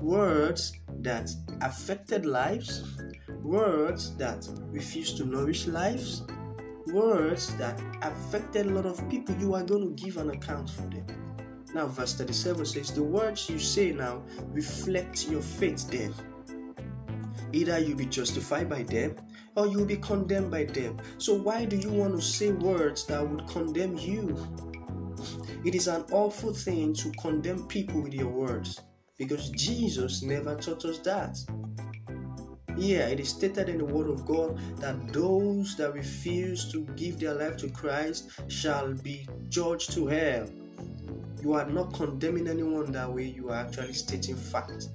words 0.00 0.72
that 1.00 1.30
affected 1.60 2.26
lives, 2.26 2.98
words 3.42 4.16
that 4.16 4.48
refused 4.70 5.16
to 5.18 5.24
nourish 5.24 5.66
lives, 5.66 6.22
words 6.88 7.54
that 7.56 7.80
affected 8.02 8.66
a 8.66 8.70
lot 8.70 8.86
of 8.86 9.08
people, 9.08 9.34
you 9.36 9.54
are 9.54 9.62
going 9.62 9.96
to 9.96 10.04
give 10.04 10.16
an 10.16 10.30
account 10.30 10.70
for 10.70 10.82
them. 10.82 11.06
Now, 11.74 11.86
verse 11.86 12.14
37 12.14 12.64
says, 12.64 12.92
The 12.92 13.02
words 13.02 13.50
you 13.50 13.58
say 13.58 13.92
now 13.92 14.22
reflect 14.48 15.28
your 15.28 15.42
faith 15.42 15.90
then. 15.90 16.14
Either 17.52 17.78
you'll 17.78 17.96
be 17.96 18.06
justified 18.06 18.68
by 18.68 18.82
them 18.82 19.16
or 19.56 19.66
you 19.66 19.78
will 19.78 19.86
be 19.86 19.96
condemned 19.96 20.50
by 20.50 20.64
them. 20.64 20.98
So, 21.18 21.34
why 21.34 21.64
do 21.64 21.76
you 21.76 21.90
want 21.90 22.14
to 22.14 22.22
say 22.22 22.52
words 22.52 23.04
that 23.06 23.26
would 23.26 23.46
condemn 23.48 23.96
you? 23.98 24.36
It 25.64 25.74
is 25.74 25.88
an 25.88 26.04
awful 26.12 26.52
thing 26.52 26.94
to 26.94 27.10
condemn 27.12 27.66
people 27.66 28.00
with 28.02 28.14
your 28.14 28.28
words 28.28 28.80
because 29.18 29.50
Jesus 29.50 30.22
never 30.22 30.54
taught 30.54 30.84
us 30.84 30.98
that. 30.98 31.38
Yeah, 32.76 33.06
it 33.06 33.20
is 33.20 33.30
stated 33.30 33.68
in 33.68 33.78
the 33.78 33.84
Word 33.84 34.08
of 34.08 34.26
God 34.26 34.58
that 34.78 35.12
those 35.12 35.76
that 35.76 35.94
refuse 35.94 36.70
to 36.72 36.82
give 36.96 37.18
their 37.18 37.34
life 37.34 37.56
to 37.58 37.70
Christ 37.70 38.28
shall 38.48 38.92
be 38.92 39.26
judged 39.48 39.92
to 39.92 40.06
hell. 40.06 40.46
You 41.42 41.54
are 41.54 41.66
not 41.66 41.94
condemning 41.94 42.48
anyone 42.48 42.92
that 42.92 43.10
way, 43.12 43.24
you 43.24 43.50
are 43.50 43.56
actually 43.56 43.94
stating 43.94 44.36
fact. 44.36 44.88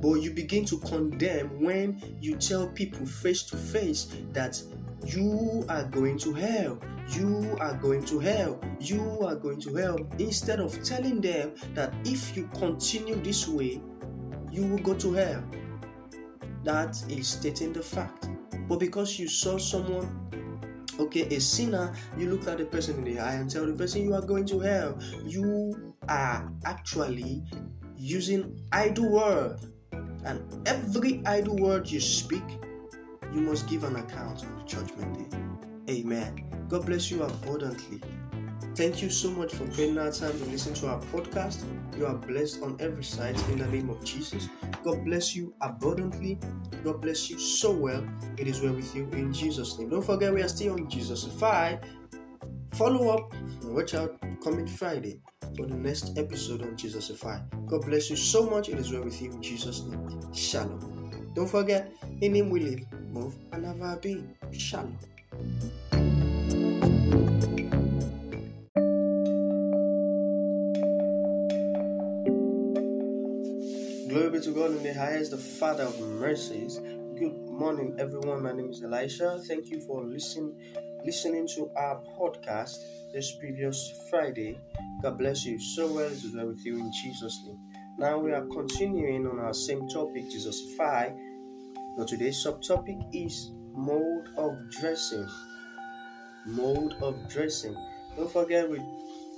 But 0.00 0.14
you 0.22 0.30
begin 0.30 0.64
to 0.66 0.78
condemn 0.78 1.60
when 1.60 2.00
you 2.20 2.36
tell 2.36 2.68
people 2.68 3.04
face 3.04 3.42
to 3.44 3.56
face 3.56 4.08
that 4.32 4.62
you 5.04 5.64
are 5.68 5.84
going 5.84 6.18
to 6.18 6.32
hell. 6.32 6.78
You 7.10 7.56
are 7.60 7.74
going 7.74 8.04
to 8.06 8.18
hell. 8.18 8.60
You 8.78 9.20
are 9.22 9.34
going 9.34 9.60
to 9.62 9.74
hell. 9.74 9.98
Instead 10.18 10.60
of 10.60 10.82
telling 10.82 11.20
them 11.20 11.52
that 11.74 11.92
if 12.04 12.36
you 12.36 12.48
continue 12.54 13.16
this 13.16 13.46
way, 13.48 13.82
you 14.50 14.66
will 14.66 14.78
go 14.78 14.94
to 14.94 15.12
hell. 15.12 15.44
That 16.64 17.02
is 17.08 17.28
stating 17.28 17.72
the 17.72 17.82
fact. 17.82 18.28
But 18.68 18.78
because 18.78 19.18
you 19.18 19.28
saw 19.28 19.58
someone 19.58 20.28
okay 20.98 21.22
a 21.34 21.40
sinner 21.40 21.94
you 22.18 22.28
look 22.28 22.46
at 22.46 22.58
the 22.58 22.64
person 22.66 22.98
in 22.98 23.04
the 23.04 23.18
eye 23.18 23.34
and 23.34 23.50
tell 23.50 23.64
the 23.64 23.72
person 23.72 24.02
you 24.02 24.14
are 24.14 24.22
going 24.22 24.46
to 24.46 24.60
hell. 24.60 24.98
You 25.24 25.94
are 26.08 26.52
actually 26.64 27.42
using 27.96 28.60
idle 28.72 29.10
word. 29.10 29.60
And 30.24 30.68
every 30.68 31.22
idle 31.24 31.56
word 31.56 31.90
you 31.90 32.00
speak 32.00 32.44
you 33.32 33.40
must 33.40 33.68
give 33.68 33.84
an 33.84 33.96
account 33.96 34.44
on 34.44 34.58
the 34.58 34.64
judgment 34.64 35.30
day. 35.30 35.38
Amen. 36.00 36.44
God 36.68 36.86
bless 36.86 37.10
you 37.10 37.22
abundantly 37.22 38.00
Thank 38.80 39.02
you 39.02 39.10
so 39.10 39.30
much 39.32 39.52
for 39.52 39.70
spending 39.70 39.98
our 39.98 40.10
time 40.10 40.32
to 40.38 40.44
listen 40.46 40.72
to 40.76 40.88
our 40.88 40.98
podcast. 41.12 41.62
You 41.98 42.06
are 42.06 42.14
blessed 42.14 42.62
on 42.62 42.78
every 42.80 43.04
side 43.04 43.38
in 43.50 43.58
the 43.58 43.66
name 43.66 43.90
of 43.90 44.02
Jesus. 44.02 44.48
God 44.82 45.04
bless 45.04 45.36
you 45.36 45.52
abundantly. 45.60 46.38
God 46.82 47.02
bless 47.02 47.28
you 47.28 47.38
so 47.38 47.72
well. 47.72 48.02
It 48.38 48.46
is 48.46 48.62
well 48.62 48.72
with 48.72 48.96
you 48.96 49.06
in 49.10 49.34
Jesus' 49.34 49.78
name. 49.78 49.90
Don't 49.90 50.02
forget, 50.02 50.32
we 50.32 50.40
are 50.40 50.48
still 50.48 50.72
on 50.72 50.86
Jesusify. 50.88 51.78
Follow 52.72 53.10
up 53.10 53.34
and 53.34 53.74
watch 53.74 53.92
out 53.92 54.18
coming 54.42 54.66
Friday 54.66 55.20
for 55.58 55.66
the 55.66 55.76
next 55.76 56.16
episode 56.16 56.62
on 56.62 56.74
Jesusify. 56.74 57.66
God 57.66 57.82
bless 57.82 58.08
you 58.08 58.16
so 58.16 58.48
much. 58.48 58.70
It 58.70 58.78
is 58.78 58.90
well 58.90 59.04
with 59.04 59.20
you 59.20 59.30
in 59.30 59.42
Jesus' 59.42 59.82
name. 59.82 60.32
Shalom. 60.32 61.32
Don't 61.34 61.50
forget, 61.50 61.92
in 62.22 62.34
Him 62.34 62.48
we 62.48 62.60
live, 62.60 62.86
move, 63.10 63.34
and 63.52 63.66
have 63.66 63.82
our 63.82 63.98
being. 63.98 64.34
Shalom. 64.52 64.96
To 74.50 74.56
God 74.56 74.72
in 74.72 74.82
the 74.82 74.92
highest, 74.92 75.30
the 75.30 75.36
Father 75.36 75.84
of 75.84 76.00
mercies. 76.00 76.78
Good 76.78 77.36
morning, 77.48 77.94
everyone. 78.00 78.42
My 78.42 78.52
name 78.52 78.70
is 78.70 78.82
Elisha. 78.82 79.40
Thank 79.46 79.68
you 79.70 79.80
for 79.82 80.02
listening 80.02 80.56
listening 81.04 81.46
to 81.54 81.70
our 81.76 82.02
podcast 82.18 82.78
this 83.12 83.36
previous 83.38 83.78
Friday. 84.10 84.58
God 85.02 85.18
bless 85.18 85.44
you 85.44 85.60
so 85.60 85.92
well 85.92 86.10
to 86.10 86.32
be 86.32 86.42
with 86.42 86.66
you 86.66 86.78
in 86.78 86.90
Jesus' 87.00 87.40
name. 87.46 87.60
Now 87.96 88.18
we 88.18 88.32
are 88.32 88.44
continuing 88.46 89.28
on 89.28 89.38
our 89.38 89.54
same 89.54 89.88
topic, 89.88 90.24
Jesusify. 90.24 91.16
But 91.96 92.08
today's 92.08 92.44
subtopic 92.44 92.98
is 93.12 93.52
mode 93.76 94.30
of 94.36 94.58
dressing. 94.80 95.28
Mode 96.46 96.94
of 97.00 97.14
dressing. 97.28 97.76
Don't 98.16 98.32
forget 98.32 98.68
we 98.68 98.80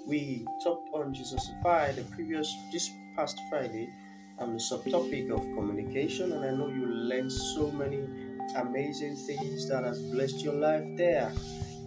we 0.07 0.46
talked 0.64 0.88
on 0.94 1.14
Jesusify 1.14 1.94
the 1.96 2.03
previous 2.14 2.51
this 2.72 2.88
past 3.14 3.38
Friday 3.51 3.90
the 4.38 4.59
subtopic 4.59 5.31
of 5.31 5.40
communication, 5.55 6.33
and 6.33 6.45
I 6.45 6.51
know 6.51 6.68
you 6.68 6.87
learned 6.87 7.33
so 7.33 7.71
many 7.71 8.05
amazing 8.57 9.16
things 9.16 9.68
that 9.68 9.85
has 9.85 10.01
blessed 10.03 10.42
your 10.42 10.55
life 10.55 10.85
there. 10.97 11.33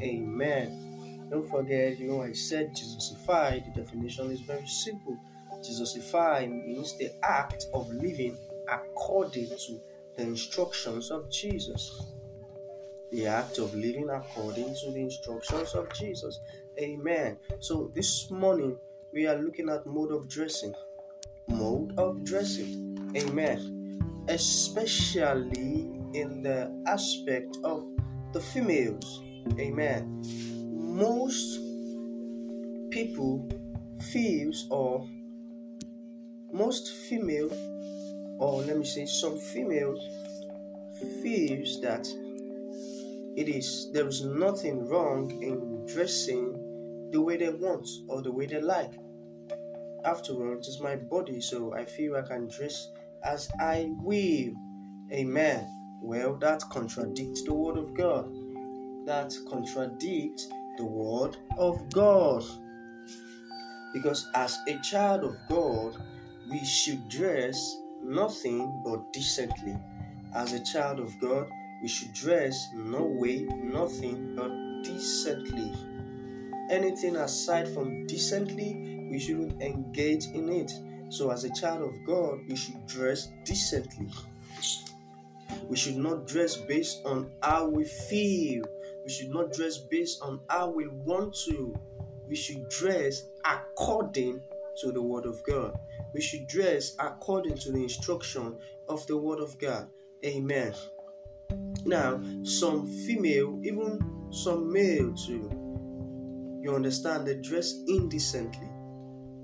Amen. 0.02 1.28
Don't 1.30 1.50
forget, 1.50 2.00
you 2.00 2.08
know, 2.08 2.22
I 2.22 2.34
said 2.34 2.76
Jesusify, 2.76 3.64
the 3.66 3.82
definition 3.82 4.32
is 4.32 4.42
very 4.42 4.68
simple. 4.68 5.18
Jesusify 5.60 6.48
means 6.50 6.98
the 6.98 7.12
act 7.24 7.66
of 7.74 7.90
living 7.90 8.38
according 8.70 9.50
to 9.50 9.80
the 10.16 10.24
instructions 10.24 11.12
of 11.12 11.30
Jesus. 11.32 12.14
The 13.12 13.28
act 13.28 13.58
of 13.58 13.74
living 13.74 14.10
according 14.10 14.76
to 14.84 14.92
the 14.92 15.00
instructions 15.02 15.74
of 15.74 15.92
Jesus. 15.94 16.40
Amen. 16.80 17.38
So 17.60 17.92
this 17.96 18.30
morning 18.30 18.78
we 19.14 19.28
are 19.28 19.38
looking 19.38 19.70
at 19.70 19.86
mode 19.86 20.12
of 20.12 20.28
dressing 20.30 20.74
mode 21.48 21.94
of 21.98 22.24
dressing. 22.24 23.12
Amen. 23.16 24.02
Especially 24.28 25.90
in 26.14 26.42
the 26.42 26.72
aspect 26.88 27.58
of 27.64 27.86
the 28.34 28.40
females. 28.40 29.22
Amen. 29.60 30.22
Most 30.74 31.60
people 32.90 33.48
feels 34.12 34.68
or 34.70 35.08
most 36.52 36.90
female 37.10 37.50
or 38.40 38.62
let 38.62 38.78
me 38.78 38.86
say 38.86 39.06
some 39.06 39.38
females 39.38 40.00
feels 41.22 41.82
that 41.82 42.08
it 43.36 43.50
is 43.50 43.90
there 43.94 44.08
is 44.08 44.24
nothing 44.24 44.88
wrong 44.88 45.30
in 45.44 45.86
dressing 45.94 46.54
the 47.12 47.22
way 47.22 47.38
they 47.38 47.50
want 47.50 47.88
or 48.08 48.22
the 48.22 48.32
way 48.32 48.46
they 48.46 48.62
like 48.62 48.94
after 50.06 50.34
all, 50.34 50.54
it 50.54 50.68
is 50.68 50.80
my 50.80 50.96
body, 50.96 51.42
so 51.42 51.74
I 51.74 51.86
feel 51.86 52.16
I 52.16 52.22
can 52.22 52.48
dress 52.48 52.90
as 53.24 53.50
I 53.60 53.92
will. 53.98 54.54
Amen. 55.12 55.68
Well, 56.02 56.36
that 56.38 56.62
contradicts 56.70 57.44
the 57.44 57.54
word 57.54 57.78
of 57.78 57.94
God. 57.96 58.32
That 59.06 59.34
contradicts 59.50 60.48
the 60.78 60.86
word 60.86 61.38
of 61.58 61.90
God. 61.92 62.44
Because 63.94 64.28
as 64.36 64.58
a 64.68 64.78
child 64.80 65.24
of 65.24 65.36
God, 65.50 65.98
we 66.52 66.64
should 66.64 67.08
dress 67.10 67.78
nothing 68.04 68.82
but 68.86 69.12
decently. 69.14 69.76
As 70.36 70.54
a 70.54 70.64
child 70.64 71.00
of 71.00 71.12
God, 71.20 71.48
we 71.82 71.88
should 71.88 72.14
dress 72.14 72.68
no 72.76 73.04
way, 73.04 73.48
nothing 73.64 74.36
but 74.36 74.52
decently. 74.84 75.72
Anything 76.70 77.16
aside 77.16 77.68
from 77.68 78.06
decently 78.06 78.85
we 79.10 79.20
shouldn't 79.20 79.62
engage 79.62 80.26
in 80.28 80.50
it. 80.50 80.72
So, 81.10 81.32
as 81.32 81.44
a 81.44 81.54
child 81.54 81.82
of 81.82 81.94
God, 82.06 82.40
we 82.48 82.56
should 82.56 82.86
dress 82.88 83.30
decently. 83.44 84.08
We 85.70 85.76
should 85.76 85.98
not 85.98 86.28
dress 86.28 86.56
based 86.56 87.02
on 87.06 87.32
how 87.42 87.68
we 87.68 87.84
feel. 87.84 88.64
We 89.04 89.12
should 89.12 89.30
not 89.30 89.54
dress 89.54 89.78
based 89.78 90.22
on 90.22 90.40
how 90.50 90.70
we 90.70 90.88
want 90.88 91.36
to. 91.46 91.78
We 92.28 92.36
should 92.36 92.68
dress 92.70 93.24
according 93.44 94.42
to 94.82 94.92
the 94.92 95.02
Word 95.02 95.26
of 95.26 95.44
God. 95.44 95.78
We 96.14 96.22
should 96.22 96.48
dress 96.48 96.96
according 97.00 97.58
to 97.60 97.72
the 97.72 97.84
instruction 97.84 98.58
of 98.90 99.06
the 99.08 99.18
Word 99.18 99.40
of 99.40 99.58
God. 99.60 99.88
Amen. 100.26 100.74
Now, 101.86 102.22
some 102.44 102.88
female, 102.88 103.60
even 103.64 104.00
some 104.32 104.72
male 104.72 105.14
too, 105.14 105.50
you 106.62 106.74
understand, 106.74 107.28
they 107.28 107.36
dress 107.36 107.76
indecently. 107.88 108.70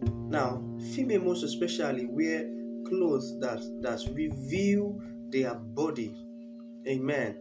Now, 0.02 0.64
female 0.94 1.22
most 1.22 1.44
especially 1.44 2.06
wear 2.06 2.50
clothes 2.88 3.40
that 3.40 3.62
that 3.82 4.02
reveal 4.14 5.00
their 5.30 5.56
body. 5.56 6.16
Amen. 6.88 7.38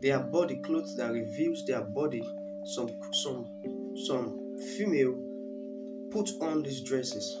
Their 0.00 0.20
body 0.20 0.60
clothes 0.64 0.96
that 0.96 1.12
reveals 1.12 1.64
their 1.66 1.82
body. 1.82 2.22
Some 2.74 2.90
some 3.12 3.46
some 4.06 4.58
female 4.76 5.14
put 6.10 6.30
on 6.40 6.62
these 6.62 6.80
dresses. 6.82 7.36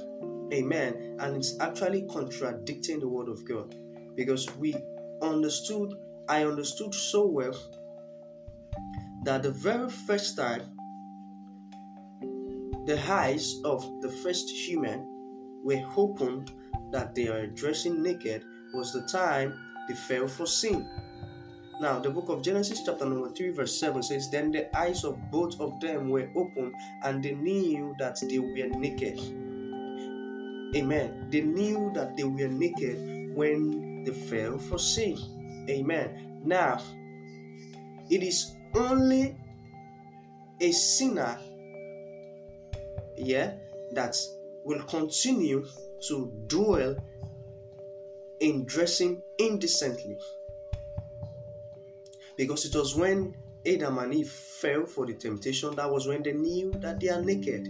Amen. 0.52 1.16
And 1.20 1.36
it's 1.36 1.58
actually 1.60 2.06
contradicting 2.10 3.00
the 3.00 3.08
word 3.08 3.28
of 3.28 3.46
God. 3.46 3.74
Because 4.14 4.48
we 4.56 4.74
understood, 5.22 5.94
I 6.28 6.44
understood 6.44 6.94
so 6.94 7.26
well 7.26 7.54
that 9.24 9.42
the 9.42 9.50
very 9.50 9.90
first 9.90 10.36
time 10.36 10.62
the 12.88 12.98
eyes 13.12 13.60
of 13.64 13.84
the 14.00 14.08
first 14.08 14.48
human 14.48 15.04
were 15.62 15.84
opened 15.98 16.52
that 16.90 17.14
they 17.14 17.28
are 17.28 17.46
dressing 17.46 18.02
naked 18.02 18.42
was 18.72 18.94
the 18.94 19.06
time 19.12 19.52
they 19.86 19.94
fell 19.94 20.26
for 20.26 20.46
sin. 20.46 20.88
Now, 21.82 21.98
the 21.98 22.08
book 22.08 22.30
of 22.30 22.42
Genesis, 22.42 22.80
chapter 22.86 23.04
number 23.04 23.28
3, 23.28 23.50
verse 23.50 23.78
7 23.78 24.02
says, 24.02 24.30
Then 24.30 24.50
the 24.50 24.74
eyes 24.74 25.04
of 25.04 25.18
both 25.30 25.60
of 25.60 25.78
them 25.80 26.08
were 26.08 26.30
opened, 26.34 26.74
and 27.04 27.22
they 27.22 27.34
knew 27.34 27.94
that 27.98 28.20
they 28.26 28.38
were 28.38 28.68
naked. 28.80 29.18
Amen. 30.74 31.28
They 31.28 31.42
knew 31.42 31.92
that 31.94 32.16
they 32.16 32.24
were 32.24 32.48
naked 32.48 33.36
when 33.36 34.04
they 34.04 34.12
fell 34.12 34.56
for 34.56 34.78
sin. 34.78 35.18
Amen. 35.68 36.40
Now, 36.42 36.80
it 38.08 38.22
is 38.22 38.54
only 38.74 39.36
a 40.58 40.72
sinner, 40.72 41.38
yeah, 43.18 43.54
that 43.92 44.16
will 44.64 44.82
continue 44.84 45.66
to 46.08 46.32
dwell 46.46 46.96
in 48.40 48.64
dressing 48.64 49.22
indecently. 49.38 50.18
Because 52.36 52.64
it 52.64 52.74
was 52.74 52.94
when 52.94 53.34
Adam 53.66 53.98
and 53.98 54.14
Eve 54.14 54.30
fell 54.30 54.86
for 54.86 55.06
the 55.06 55.14
temptation, 55.14 55.74
that 55.76 55.90
was 55.90 56.06
when 56.06 56.22
they 56.22 56.32
knew 56.32 56.70
that 56.78 57.00
they 57.00 57.08
are 57.08 57.22
naked. 57.22 57.66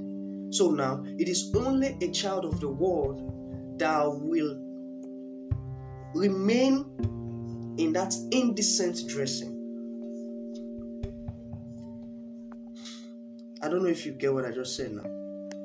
So 0.51 0.71
now 0.71 1.05
it 1.19 1.29
is 1.29 1.53
only 1.57 1.97
a 2.03 2.11
child 2.11 2.45
of 2.45 2.61
the 2.61 2.69
world 2.69 3.79
that 3.79 4.05
will 4.05 4.59
remain 6.15 6.85
in 7.79 7.93
that 7.93 8.15
indecent 8.33 9.07
dressing. 9.09 9.55
I 13.63 13.69
don't 13.69 13.83
know 13.83 13.89
if 13.89 14.07
you 14.07 14.13
get 14.13 14.33
what 14.33 14.45
I 14.45 14.53
just 14.53 14.77
said 14.77 14.93
now. 14.93 15.18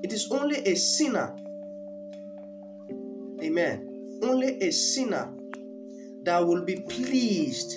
It 0.03 0.11
is 0.11 0.29
only 0.31 0.57
a 0.57 0.75
sinner. 0.75 1.33
Amen. 3.41 4.19
Only 4.21 4.61
a 4.61 4.71
sinner 4.71 5.33
that 6.23 6.45
will 6.45 6.63
be 6.63 6.81
pleased 6.81 7.71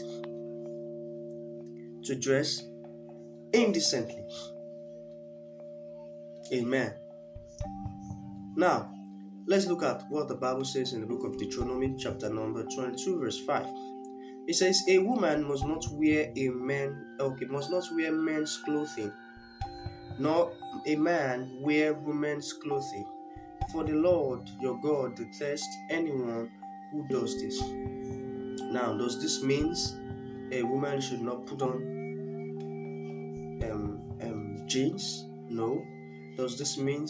to 2.04 2.14
dress 2.14 2.62
indecently. 3.52 4.24
Amen. 6.52 6.94
Now, 8.56 8.92
let's 9.46 9.66
look 9.66 9.82
at 9.82 10.02
what 10.08 10.28
the 10.28 10.36
Bible 10.36 10.64
says 10.64 10.92
in 10.92 11.00
the 11.00 11.06
book 11.06 11.24
of 11.24 11.36
Deuteronomy, 11.36 11.94
chapter 11.98 12.28
number 12.28 12.64
22, 12.64 13.20
verse 13.20 13.40
5. 13.40 13.66
It 14.46 14.54
says, 14.54 14.80
A 14.88 14.98
woman 14.98 15.46
must 15.46 15.66
not 15.66 15.84
wear 15.90 16.32
a 16.36 16.48
man, 16.50 17.16
okay, 17.18 17.46
must 17.46 17.70
not 17.70 17.84
wear 17.92 18.12
men's 18.12 18.56
clothing, 18.64 19.12
nor 20.18 20.52
a 20.86 20.96
man 20.96 21.58
wear 21.60 21.94
woman's 21.94 22.52
clothing. 22.52 23.06
For 23.72 23.84
the 23.84 23.94
Lord 23.94 24.48
your 24.60 24.78
God 24.80 25.16
detests 25.16 25.76
anyone 25.90 26.50
who 26.92 27.06
does 27.08 27.34
this. 27.40 27.60
Now, 28.72 28.96
does 28.96 29.20
this 29.20 29.42
means 29.42 29.96
a 30.52 30.62
woman 30.62 31.00
should 31.00 31.20
not 31.20 31.46
put 31.46 31.62
on 31.62 31.96
um 34.22 34.64
jeans? 34.66 35.26
No. 35.48 35.82
Does 36.36 36.58
this 36.58 36.76
mean 36.78 37.08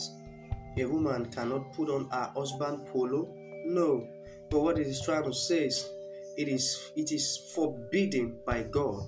a 0.79 0.85
woman 0.85 1.27
cannot 1.27 1.73
put 1.73 1.89
on 1.89 2.09
her 2.11 2.33
husband 2.35 2.87
polo? 2.87 3.29
No. 3.65 4.07
But 4.51 4.61
what 4.61 4.79
it 4.79 4.87
is 4.87 5.01
trying 5.03 5.25
to 5.25 5.33
say 5.33 5.67
is 5.67 5.91
it 6.37 6.49
is 6.49 6.93
it 6.95 7.13
is 7.13 7.53
forbidden 7.55 8.39
by 8.45 8.63
God 8.65 9.03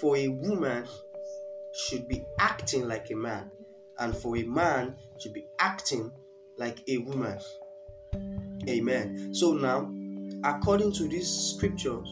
for 0.00 0.16
a 0.16 0.28
woman 0.28 0.86
should 1.72 2.08
be 2.08 2.24
acting 2.38 2.86
like 2.88 3.10
a 3.10 3.16
man 3.16 3.50
and 3.98 4.16
for 4.16 4.36
a 4.36 4.42
man 4.44 4.96
should 5.18 5.32
be 5.32 5.46
acting 5.58 6.10
like 6.56 6.82
a 6.88 6.98
woman. 6.98 7.38
Amen. 8.68 9.34
So 9.34 9.52
now, 9.52 9.92
according 10.44 10.92
to 10.94 11.08
these 11.08 11.28
scriptures, 11.28 12.08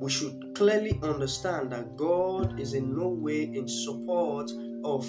we 0.00 0.10
should 0.10 0.54
clearly 0.54 0.98
understand 1.02 1.72
that 1.72 1.96
God 1.96 2.60
is 2.60 2.74
in 2.74 2.96
no 2.96 3.08
way 3.08 3.42
in 3.42 3.66
support 3.66 4.50
of 4.84 5.04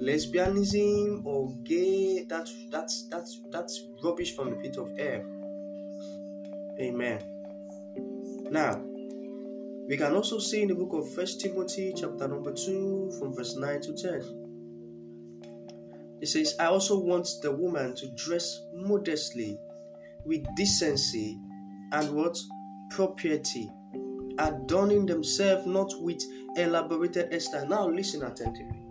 lesbianism 0.00 1.24
or 1.24 1.54
gay. 1.64 2.24
That's 2.28 2.54
that's 2.70 3.08
that's 3.08 3.40
that's 3.50 3.86
rubbish 4.02 4.34
from 4.34 4.50
the 4.50 4.56
pit 4.56 4.76
of 4.78 4.90
hell. 4.98 5.22
Amen. 6.80 7.20
Now, 8.50 8.82
we 9.90 9.96
can 9.96 10.14
also 10.14 10.38
see 10.38 10.62
in 10.62 10.68
the 10.68 10.74
book 10.74 10.92
of 10.92 11.12
First 11.14 11.40
Timothy, 11.40 11.92
chapter 11.96 12.28
number 12.28 12.52
two, 12.52 13.10
from 13.18 13.34
verse 13.34 13.56
nine 13.56 13.80
to 13.80 13.92
ten. 13.92 14.22
It 16.20 16.28
says, 16.28 16.54
"I 16.60 16.66
also 16.66 17.00
want 17.00 17.28
the 17.42 17.50
woman 17.50 17.96
to 17.96 18.06
dress 18.10 18.62
modestly, 18.72 19.58
with 20.24 20.46
decency, 20.54 21.40
and 21.92 22.14
what 22.14 22.38
propriety." 22.90 23.68
adorning 24.38 25.04
themselves 25.04 25.66
not 25.66 25.92
with 26.00 26.22
elaborated 26.56 27.30
hairstyle. 27.30 27.68
Now 27.68 27.86
listen 27.88 28.22
attentively. 28.22 28.82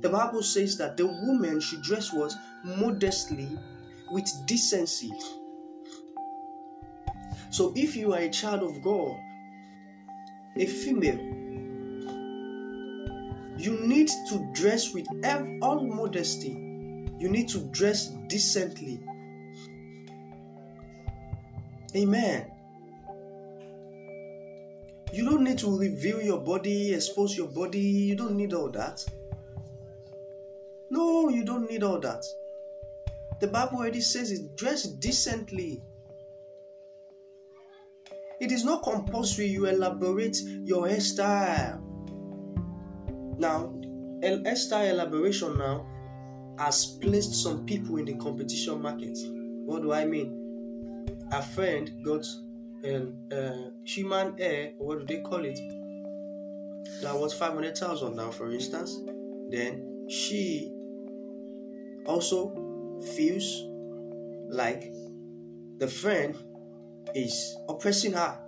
The 0.00 0.08
Bible 0.08 0.44
says 0.44 0.76
that 0.76 0.96
the 0.96 1.06
woman 1.06 1.58
should 1.60 1.82
dress 1.82 2.12
what? 2.12 2.32
Modestly 2.62 3.48
with 4.12 4.30
decency. 4.46 5.10
So 7.50 7.72
if 7.74 7.96
you 7.96 8.12
are 8.12 8.20
a 8.20 8.30
child 8.30 8.62
of 8.62 8.80
God, 8.80 9.16
a 10.56 10.66
female, 10.66 11.18
you 13.58 13.78
need 13.86 14.08
to 14.28 14.50
dress 14.54 14.92
with 14.92 15.06
all 15.62 15.80
modesty. 15.82 16.50
You 17.18 17.28
need 17.28 17.48
to 17.50 17.60
dress 17.70 18.08
decently. 18.28 19.00
Amen. 21.94 22.50
You 25.12 25.24
don't 25.26 25.44
need 25.44 25.58
to 25.58 25.78
reveal 25.78 26.22
your 26.22 26.40
body, 26.40 26.94
expose 26.94 27.36
your 27.36 27.48
body. 27.48 27.78
You 27.78 28.16
don't 28.16 28.34
need 28.34 28.54
all 28.54 28.70
that. 28.70 29.04
No, 30.90 31.28
you 31.28 31.44
don't 31.44 31.70
need 31.70 31.82
all 31.82 32.00
that. 32.00 32.24
The 33.40 33.46
Bible 33.46 33.78
already 33.78 34.00
says 34.00 34.32
it 34.32 34.56
dress 34.56 34.84
decently. 34.84 35.82
It 38.42 38.50
is 38.50 38.64
not 38.64 38.82
compulsory 38.82 39.46
you 39.46 39.66
elaborate 39.66 40.36
your 40.64 40.88
hairstyle. 40.88 41.80
Now, 43.38 43.72
hairstyle 44.20 44.90
elaboration 44.90 45.56
now 45.56 45.86
has 46.58 46.98
placed 47.00 47.40
some 47.40 47.64
people 47.64 47.98
in 47.98 48.04
the 48.04 48.14
competition 48.14 48.82
market. 48.82 49.16
What 49.64 49.82
do 49.82 49.92
I 49.92 50.06
mean? 50.06 51.06
A 51.30 51.40
friend 51.40 51.88
got 52.04 52.26
and 52.82 53.32
uh, 53.32 53.70
human 53.84 54.36
hair, 54.36 54.72
what 54.78 54.98
do 54.98 55.04
they 55.06 55.22
call 55.22 55.44
it? 55.44 55.60
That 57.00 57.16
was 57.16 57.32
500,000 57.34 58.16
now, 58.16 58.32
for 58.32 58.50
instance. 58.50 58.98
Then 59.50 60.08
she 60.10 60.72
also 62.06 62.98
feels 63.14 63.62
like 64.48 64.92
the 65.78 65.86
friend 65.86 66.36
is 67.14 67.56
oppressing 67.68 68.12
her. 68.12 68.38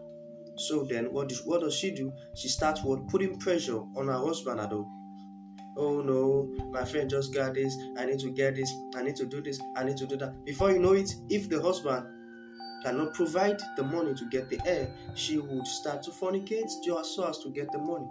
So 0.57 0.85
then, 0.85 1.13
what 1.13 1.29
does, 1.29 1.45
what 1.45 1.63
does 1.63 1.75
she 1.75 1.91
do? 1.91 2.13
She 2.35 2.49
starts 2.49 2.83
what 2.83 3.09
putting 3.09 3.39
pressure 3.39 3.79
on 3.97 4.07
her 4.07 4.19
husband. 4.19 4.61
At 4.61 4.73
all. 4.73 4.89
Oh, 5.77 5.99
oh 5.99 6.03
no, 6.03 6.71
my 6.71 6.85
friend 6.85 7.11
just 7.11 7.35
got 7.35 7.55
this. 7.55 7.77
I 7.99 8.07
need 8.07 8.21
to 8.21 8.31
get 8.31 8.57
this. 8.57 8.73
I 8.95 9.03
need 9.03 9.17
to 9.17 9.27
do 9.27 9.43
this. 9.43 9.61
I 9.77 9.85
need 9.85 9.97
to 9.99 10.07
do 10.07 10.17
that. 10.19 10.45
Before 10.45 10.71
you 10.71 10.79
know 10.79 10.93
it, 10.93 11.13
if 11.29 11.49
the 11.49 11.61
husband 11.61 12.07
cannot 12.85 13.15
provide 13.15 13.61
the 13.77 13.83
money 13.83 14.15
to 14.15 14.29
get 14.29 14.49
the 14.51 14.61
air, 14.67 14.95
she 15.15 15.39
would 15.39 15.67
start 15.67 16.03
to 16.05 16.11
fornicate 16.11 16.71
just 16.85 17.17
so 17.17 17.29
as 17.29 17.39
to 17.39 17.51
get 17.51 17.73
the 17.73 17.79
money. 17.79 18.07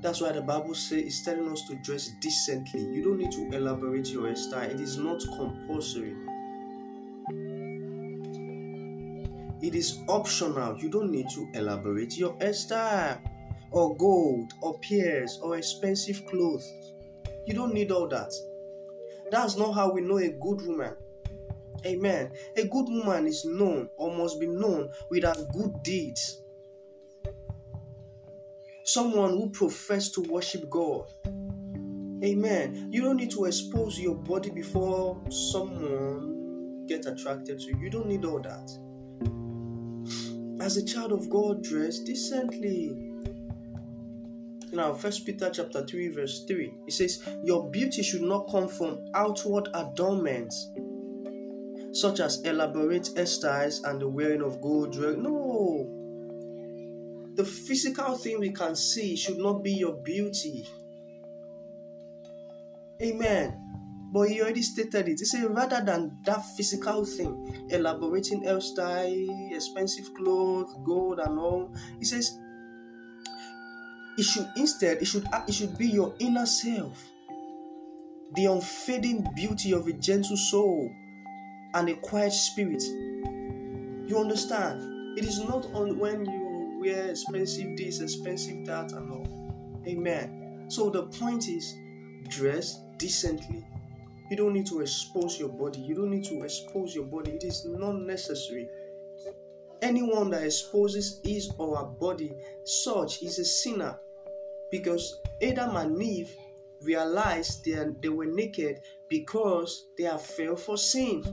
That's 0.00 0.22
why 0.22 0.32
the 0.32 0.40
Bible 0.40 0.74
says 0.74 1.02
it's 1.02 1.22
telling 1.22 1.50
us 1.52 1.62
to 1.68 1.74
dress 1.76 2.10
decently. 2.20 2.80
You 2.80 3.04
don't 3.04 3.18
need 3.18 3.32
to 3.32 3.50
elaborate 3.54 4.08
your 4.08 4.28
hairstyle, 4.28 4.70
it 4.70 4.80
is 4.80 4.96
not 4.96 5.20
compulsory. 5.36 6.14
It 9.62 9.74
is 9.74 9.98
optional. 10.08 10.78
You 10.78 10.88
don't 10.88 11.10
need 11.10 11.28
to 11.30 11.48
elaborate 11.54 12.16
your 12.16 12.34
hairstyle 12.38 13.20
or 13.72 13.96
gold 13.96 14.52
or 14.62 14.78
pearls 14.80 15.38
or 15.42 15.56
expensive 15.56 16.24
clothes. 16.26 16.66
You 17.46 17.54
don't 17.54 17.74
need 17.74 17.90
all 17.90 18.08
that. 18.08 18.32
That's 19.30 19.56
not 19.56 19.72
how 19.72 19.92
we 19.92 20.00
know 20.00 20.18
a 20.18 20.28
good 20.28 20.66
woman. 20.66 20.94
Amen. 21.86 22.32
A 22.56 22.64
good 22.64 22.86
woman 22.88 23.26
is 23.26 23.44
known 23.44 23.88
or 23.96 24.16
must 24.16 24.40
be 24.40 24.46
known 24.46 24.90
with 25.10 25.24
her 25.24 25.46
good 25.52 25.82
deeds. 25.82 26.42
Someone 28.84 29.30
who 29.30 29.50
professes 29.50 30.12
to 30.12 30.22
worship 30.22 30.68
God. 30.68 31.12
Amen. 32.24 32.88
You 32.90 33.02
don't 33.02 33.16
need 33.16 33.30
to 33.30 33.44
expose 33.44 33.98
your 33.98 34.16
body 34.16 34.50
before 34.50 35.22
someone 35.30 36.84
gets 36.86 37.06
attracted 37.06 37.60
to 37.60 37.66
you. 37.66 37.78
You 37.78 37.90
don't 37.90 38.08
need 38.08 38.24
all 38.24 38.40
that. 38.40 38.89
As 40.60 40.76
a 40.76 40.84
child 40.84 41.12
of 41.12 41.30
God, 41.30 41.62
dress 41.62 41.98
decently. 42.00 42.94
Now, 44.72 44.92
First 44.92 45.24
Peter 45.24 45.50
chapter 45.50 45.84
3, 45.84 46.08
verse 46.08 46.44
3, 46.44 46.74
it 46.86 46.92
says, 46.92 47.26
Your 47.42 47.70
beauty 47.70 48.02
should 48.02 48.22
not 48.22 48.50
come 48.50 48.68
from 48.68 49.04
outward 49.14 49.68
adornments 49.74 50.70
such 51.92 52.20
as 52.20 52.40
elaborate 52.42 53.10
hairstyles 53.16 53.82
and 53.84 54.00
the 54.00 54.08
wearing 54.08 54.42
of 54.42 54.60
gold 54.60 54.92
jewelry. 54.92 55.16
No, 55.16 55.90
the 57.34 57.44
physical 57.44 58.16
thing 58.16 58.38
we 58.38 58.52
can 58.52 58.76
see 58.76 59.16
should 59.16 59.38
not 59.38 59.64
be 59.64 59.72
your 59.72 59.94
beauty. 59.94 60.68
Amen. 63.02 63.69
But 64.12 64.28
he 64.28 64.40
already 64.40 64.62
stated 64.62 65.08
it. 65.08 65.20
He 65.20 65.24
said, 65.24 65.44
rather 65.54 65.82
than 65.84 66.18
that 66.24 66.44
physical 66.56 67.04
thing, 67.04 67.66
elaborating 67.70 68.42
hairstyle, 68.42 69.54
expensive 69.54 70.12
clothes, 70.14 70.74
gold, 70.84 71.20
and 71.20 71.38
all, 71.38 71.72
he 71.98 72.04
says, 72.04 72.36
it 74.18 74.24
should 74.24 74.48
instead, 74.56 74.98
it 74.98 75.04
should, 75.04 75.26
it 75.46 75.54
should 75.54 75.78
be 75.78 75.86
your 75.86 76.12
inner 76.18 76.44
self, 76.44 77.00
the 78.34 78.46
unfading 78.46 79.26
beauty 79.36 79.72
of 79.72 79.86
a 79.86 79.92
gentle 79.92 80.36
soul 80.36 80.90
and 81.74 81.88
a 81.88 81.94
quiet 81.94 82.32
spirit. 82.32 82.82
You 82.82 84.18
understand? 84.18 85.18
It 85.18 85.24
is 85.24 85.38
not 85.38 85.68
only 85.72 85.92
when 85.92 86.24
you 86.24 86.78
wear 86.80 87.10
expensive 87.10 87.76
this, 87.76 88.00
expensive 88.00 88.66
that, 88.66 88.90
and 88.92 89.12
all. 89.12 89.82
Amen. 89.86 90.66
So 90.68 90.90
the 90.90 91.04
point 91.04 91.48
is, 91.48 91.74
dress 92.28 92.80
decently 92.98 93.64
you 94.30 94.36
don't 94.36 94.52
need 94.52 94.66
to 94.66 94.80
expose 94.80 95.38
your 95.40 95.48
body. 95.48 95.80
You 95.80 95.96
don't 95.96 96.10
need 96.10 96.24
to 96.26 96.42
expose 96.42 96.94
your 96.94 97.04
body. 97.04 97.32
It 97.32 97.42
is 97.42 97.64
not 97.66 97.96
necessary. 97.96 98.68
Anyone 99.82 100.30
that 100.30 100.44
exposes 100.44 101.20
his 101.24 101.50
or 101.58 101.76
her 101.76 101.84
body, 101.84 102.36
such 102.64 103.22
is 103.22 103.40
a 103.40 103.44
sinner. 103.44 103.98
Because 104.70 105.20
Adam 105.42 105.74
and 105.74 106.00
Eve 106.00 106.32
realized 106.80 107.64
they, 107.64 107.84
they 108.00 108.08
were 108.08 108.26
naked 108.26 108.80
because 109.08 109.88
they 109.98 110.04
have 110.04 110.22
fell 110.22 110.54
for 110.54 110.78
sin. 110.78 111.24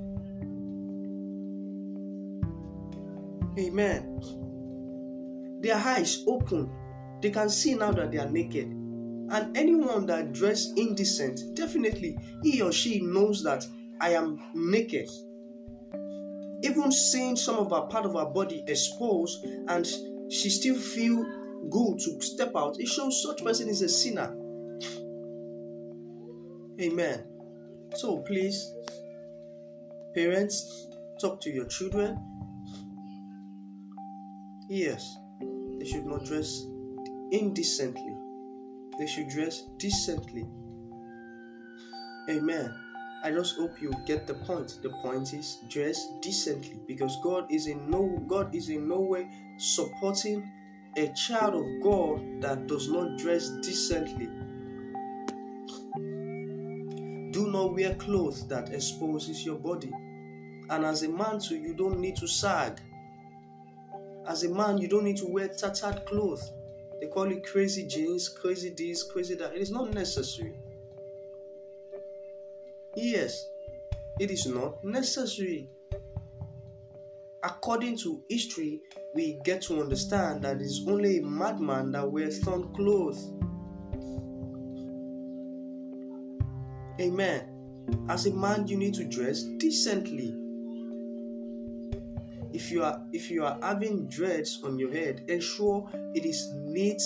Amen. 3.59 4.19
Their 5.61 5.75
eyes 5.75 6.23
open. 6.27 6.71
They 7.21 7.29
can 7.29 7.49
see 7.49 7.75
now 7.75 7.91
that 7.91 8.11
they 8.11 8.17
are 8.17 8.29
naked. 8.29 8.76
And 9.29 9.57
anyone 9.57 10.05
that 10.05 10.33
dress 10.33 10.71
indecent, 10.77 11.55
definitely 11.55 12.17
he 12.43 12.61
or 12.61 12.71
she 12.71 13.01
knows 13.01 13.43
that 13.43 13.65
I 13.99 14.11
am 14.11 14.41
naked. 14.53 15.09
Even 16.63 16.91
seeing 16.91 17.35
some 17.35 17.55
of 17.55 17.73
our 17.73 17.87
part 17.87 18.05
of 18.05 18.15
our 18.15 18.29
body 18.29 18.63
exposed 18.67 19.45
and 19.67 19.85
she 20.31 20.49
still 20.49 20.75
feel 20.75 21.23
good 21.69 21.99
to 21.99 22.21
step 22.21 22.51
out, 22.55 22.79
it 22.79 22.87
shows 22.87 23.21
such 23.21 23.43
person 23.43 23.67
is 23.67 23.81
a 23.81 23.89
sinner. 23.89 24.35
Amen. 26.79 27.23
So 27.95 28.19
please, 28.19 28.73
parents, 30.13 30.87
talk 31.19 31.41
to 31.41 31.49
your 31.49 31.65
children. 31.65 32.17
Yes, 34.69 35.17
they 35.79 35.85
should 35.85 36.05
not 36.05 36.25
dress 36.25 36.65
indecently 37.31 38.16
they 38.97 39.07
should 39.07 39.29
dress 39.29 39.63
decently. 39.77 40.45
Amen. 42.29 42.73
I 43.23 43.31
just 43.31 43.57
hope 43.57 43.81
you 43.81 43.91
get 44.05 44.27
the 44.27 44.35
point. 44.35 44.79
The 44.83 44.89
point 45.01 45.33
is 45.33 45.59
dress 45.69 46.07
decently 46.21 46.79
because 46.87 47.17
God 47.23 47.51
is 47.51 47.67
in 47.67 47.89
no 47.89 48.23
God 48.27 48.53
is 48.53 48.69
in 48.69 48.87
no 48.87 48.99
way 48.99 49.27
supporting 49.57 50.49
a 50.97 51.07
child 51.13 51.55
of 51.55 51.65
God 51.83 52.41
that 52.41 52.67
does 52.67 52.89
not 52.89 53.17
dress 53.17 53.49
decently. 53.61 54.27
Do 57.31 57.51
not 57.51 57.73
wear 57.73 57.95
clothes 57.95 58.47
that 58.47 58.73
exposes 58.73 59.45
your 59.45 59.55
body. 59.55 59.91
And 60.69 60.85
as 60.85 61.03
a 61.03 61.09
man 61.09 61.39
too, 61.39 61.55
you 61.57 61.73
don't 61.73 61.99
need 61.99 62.15
to 62.17 62.27
sag. 62.27 62.81
As 64.27 64.43
a 64.43 64.49
man, 64.49 64.77
you 64.77 64.87
don't 64.87 65.05
need 65.05 65.17
to 65.17 65.27
wear 65.27 65.47
tattered 65.47 66.05
clothes. 66.05 66.51
They 66.99 67.07
call 67.07 67.31
it 67.31 67.45
crazy 67.45 67.85
jeans, 67.85 68.29
crazy 68.29 68.73
this, 68.75 69.03
crazy 69.03 69.35
that. 69.35 69.55
It 69.55 69.61
is 69.61 69.71
not 69.71 69.93
necessary. 69.93 70.55
Yes, 72.95 73.47
it 74.19 74.31
is 74.31 74.47
not 74.47 74.83
necessary. 74.83 75.69
According 77.43 77.97
to 77.99 78.23
history, 78.27 78.81
we 79.13 79.39
get 79.43 79.61
to 79.63 79.79
understand 79.81 80.41
that 80.41 80.59
it's 80.59 80.83
only 80.87 81.19
a 81.19 81.21
madman 81.21 81.91
that 81.91 82.11
wears 82.11 82.39
thorn 82.39 82.73
clothes. 82.73 83.31
Amen. 86.99 87.53
As 88.09 88.25
a 88.25 88.33
man, 88.33 88.67
you 88.67 88.75
need 88.77 88.95
to 88.95 89.03
dress 89.03 89.43
decently 89.43 90.35
if 92.57 92.71
you 92.71 92.83
are 92.83 92.99
if 93.13 93.29
you 93.29 93.45
are 93.45 93.55
having 93.61 94.07
dreads 94.07 94.63
on 94.63 94.79
your 94.79 94.91
head 94.91 95.23
ensure 95.27 95.87
it 96.15 96.25
is 96.25 96.51
neat 96.55 96.99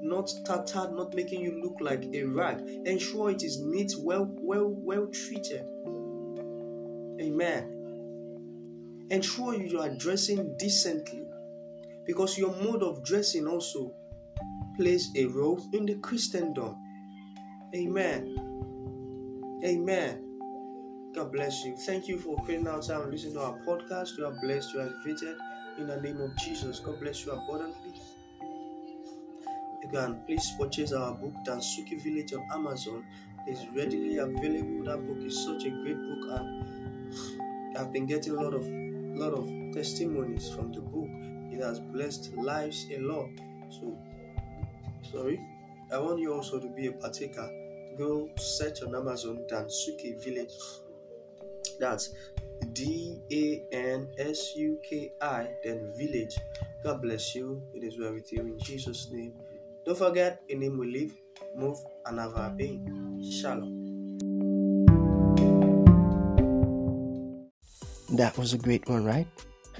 not 0.00 0.30
tattered 0.44 0.92
not 0.94 1.12
making 1.12 1.40
you 1.40 1.60
look 1.60 1.76
like 1.80 2.04
a 2.12 2.22
rag. 2.22 2.60
Ensure 2.84 3.30
it 3.30 3.42
is 3.42 3.60
neat 3.60 3.92
well 3.98 4.28
well 4.40 4.68
well 4.68 5.08
treated. 5.08 5.66
Amen. 7.20 9.06
Ensure 9.10 9.54
you 9.54 9.80
are 9.80 9.90
dressing 9.90 10.56
decently 10.56 11.24
because 12.06 12.38
your 12.38 12.54
mode 12.62 12.84
of 12.84 13.04
dressing 13.04 13.48
also 13.48 13.92
plays 14.76 15.08
a 15.16 15.24
role 15.26 15.60
in 15.72 15.84
the 15.84 15.96
christendom. 15.96 16.76
Amen. 17.74 18.36
Amen 19.64 20.31
God 21.14 21.30
bless 21.30 21.62
you. 21.62 21.76
Thank 21.76 22.08
you 22.08 22.18
for 22.18 22.42
creating 22.42 22.68
out 22.68 22.86
time 22.86 23.02
and 23.02 23.10
listening 23.12 23.34
to 23.34 23.42
our 23.42 23.58
podcast. 23.66 24.16
You 24.16 24.24
are 24.24 24.34
blessed, 24.40 24.72
you 24.72 24.80
are 24.80 24.84
elevated 24.84 25.36
in 25.76 25.86
the 25.86 26.00
name 26.00 26.18
of 26.22 26.34
Jesus. 26.38 26.80
God 26.80 27.00
bless 27.00 27.26
you 27.26 27.32
abundantly. 27.32 27.92
Again, 29.84 30.22
please 30.26 30.52
purchase 30.58 30.92
our 30.92 31.12
book, 31.12 31.34
Dansuki 31.46 32.02
Village 32.02 32.32
on 32.32 32.42
Amazon. 32.54 33.04
It's 33.46 33.66
readily 33.76 34.16
available. 34.18 34.84
That 34.84 35.06
book 35.06 35.18
is 35.18 35.44
such 35.44 35.64
a 35.64 35.70
great 35.70 35.98
book, 35.98 36.40
and 36.40 37.76
I've 37.76 37.92
been 37.92 38.06
getting 38.06 38.34
a 38.34 38.40
lot 38.40 38.54
of 38.54 38.64
lot 38.66 39.34
of 39.34 39.46
testimonies 39.74 40.48
from 40.48 40.72
the 40.72 40.80
book. 40.80 41.10
It 41.52 41.62
has 41.62 41.78
blessed 41.78 42.34
lives 42.36 42.86
a 42.90 43.00
lot. 43.00 43.28
So, 43.68 43.98
sorry, 45.10 45.40
I 45.92 45.98
want 45.98 46.20
you 46.20 46.32
also 46.32 46.58
to 46.58 46.68
be 46.68 46.86
a 46.86 46.92
partaker. 46.92 47.50
Go 47.98 48.30
search 48.38 48.82
on 48.82 48.94
Amazon 48.94 49.44
Dansuki 49.50 50.24
Village 50.24 50.52
that's 51.82 52.14
D 52.72 53.18
A 53.32 53.66
N 53.74 54.06
S 54.16 54.54
U 54.54 54.78
K 54.88 55.10
I, 55.20 55.50
then 55.64 55.92
village. 55.98 56.38
God 56.84 57.02
bless 57.02 57.34
you. 57.34 57.60
It 57.74 57.82
is 57.82 57.98
well 57.98 58.14
with 58.14 58.32
you 58.32 58.40
in 58.40 58.58
Jesus' 58.60 59.10
name. 59.10 59.34
Don't 59.84 59.98
forget, 59.98 60.42
in 60.48 60.62
Him 60.62 60.78
we 60.78 60.92
live, 60.92 61.12
move, 61.56 61.78
and 62.06 62.20
have 62.20 62.34
our 62.36 62.50
being. 62.50 62.86
Shalom. 63.20 63.82
That 68.14 68.38
was 68.38 68.52
a 68.52 68.58
great 68.58 68.88
one, 68.88 69.04
right? 69.04 69.26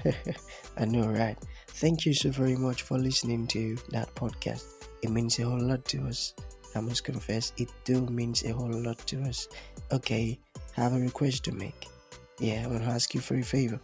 I 0.77 0.85
know, 0.85 1.07
right? 1.07 1.37
Thank 1.67 2.05
you 2.05 2.13
so 2.13 2.31
very 2.31 2.55
much 2.57 2.81
for 2.81 2.97
listening 2.97 3.47
to 3.47 3.77
that 3.89 4.13
podcast. 4.15 4.65
It 5.03 5.09
means 5.09 5.39
a 5.39 5.43
whole 5.43 5.61
lot 5.61 5.85
to 5.85 6.07
us. 6.07 6.33
I 6.75 6.81
must 6.81 7.03
confess, 7.03 7.53
it 7.57 7.69
do 7.85 8.01
means 8.07 8.43
a 8.43 8.51
whole 8.51 8.71
lot 8.71 8.97
to 9.07 9.21
us. 9.23 9.47
Okay, 9.91 10.39
have 10.73 10.93
a 10.93 10.99
request 10.99 11.45
to 11.45 11.51
make. 11.51 11.92
Yeah, 12.39 12.63
I 12.65 12.67
want 12.67 12.83
to 12.83 12.89
ask 12.89 13.13
you 13.13 13.21
for 13.21 13.35
a 13.35 13.43
favor. 13.43 13.79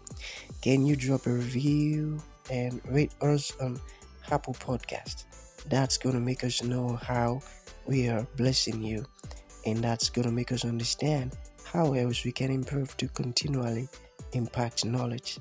Can 0.62 0.86
you 0.86 0.96
drop 0.96 1.26
a 1.28 1.32
review 1.32 2.20
and 2.52 2.82
rate 2.90 3.14
us 3.22 3.54
on 3.62 3.80
Apple 4.32 4.56
Podcast? 4.56 5.26
That's 5.70 5.98
going 5.98 6.16
to 6.16 6.22
make 6.22 6.44
us 6.44 6.64
know 6.64 6.96
how 6.96 7.42
we 7.86 8.08
are 8.08 8.26
blessing 8.38 8.82
you, 8.84 9.06
and 9.66 9.78
that's 9.78 10.10
going 10.10 10.28
to 10.28 10.34
make 10.34 10.52
us 10.52 10.66
understand 10.66 11.38
how 11.64 11.94
else 11.94 12.26
we 12.26 12.32
can 12.32 12.52
improve 12.52 12.98
to 12.98 13.08
continually 13.10 13.88
impact 14.34 14.86
knowledge 14.86 15.40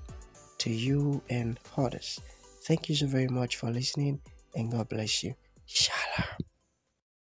to 0.58 0.70
you 0.70 1.22
and 1.30 1.58
others. 1.76 2.20
Thank 2.64 2.88
you 2.88 2.94
so 2.94 3.06
very 3.06 3.28
much 3.28 3.56
for 3.56 3.70
listening, 3.70 4.20
and 4.54 4.70
God 4.70 4.88
bless 4.88 5.22
you. 5.22 5.34
Shalom. 5.66 6.47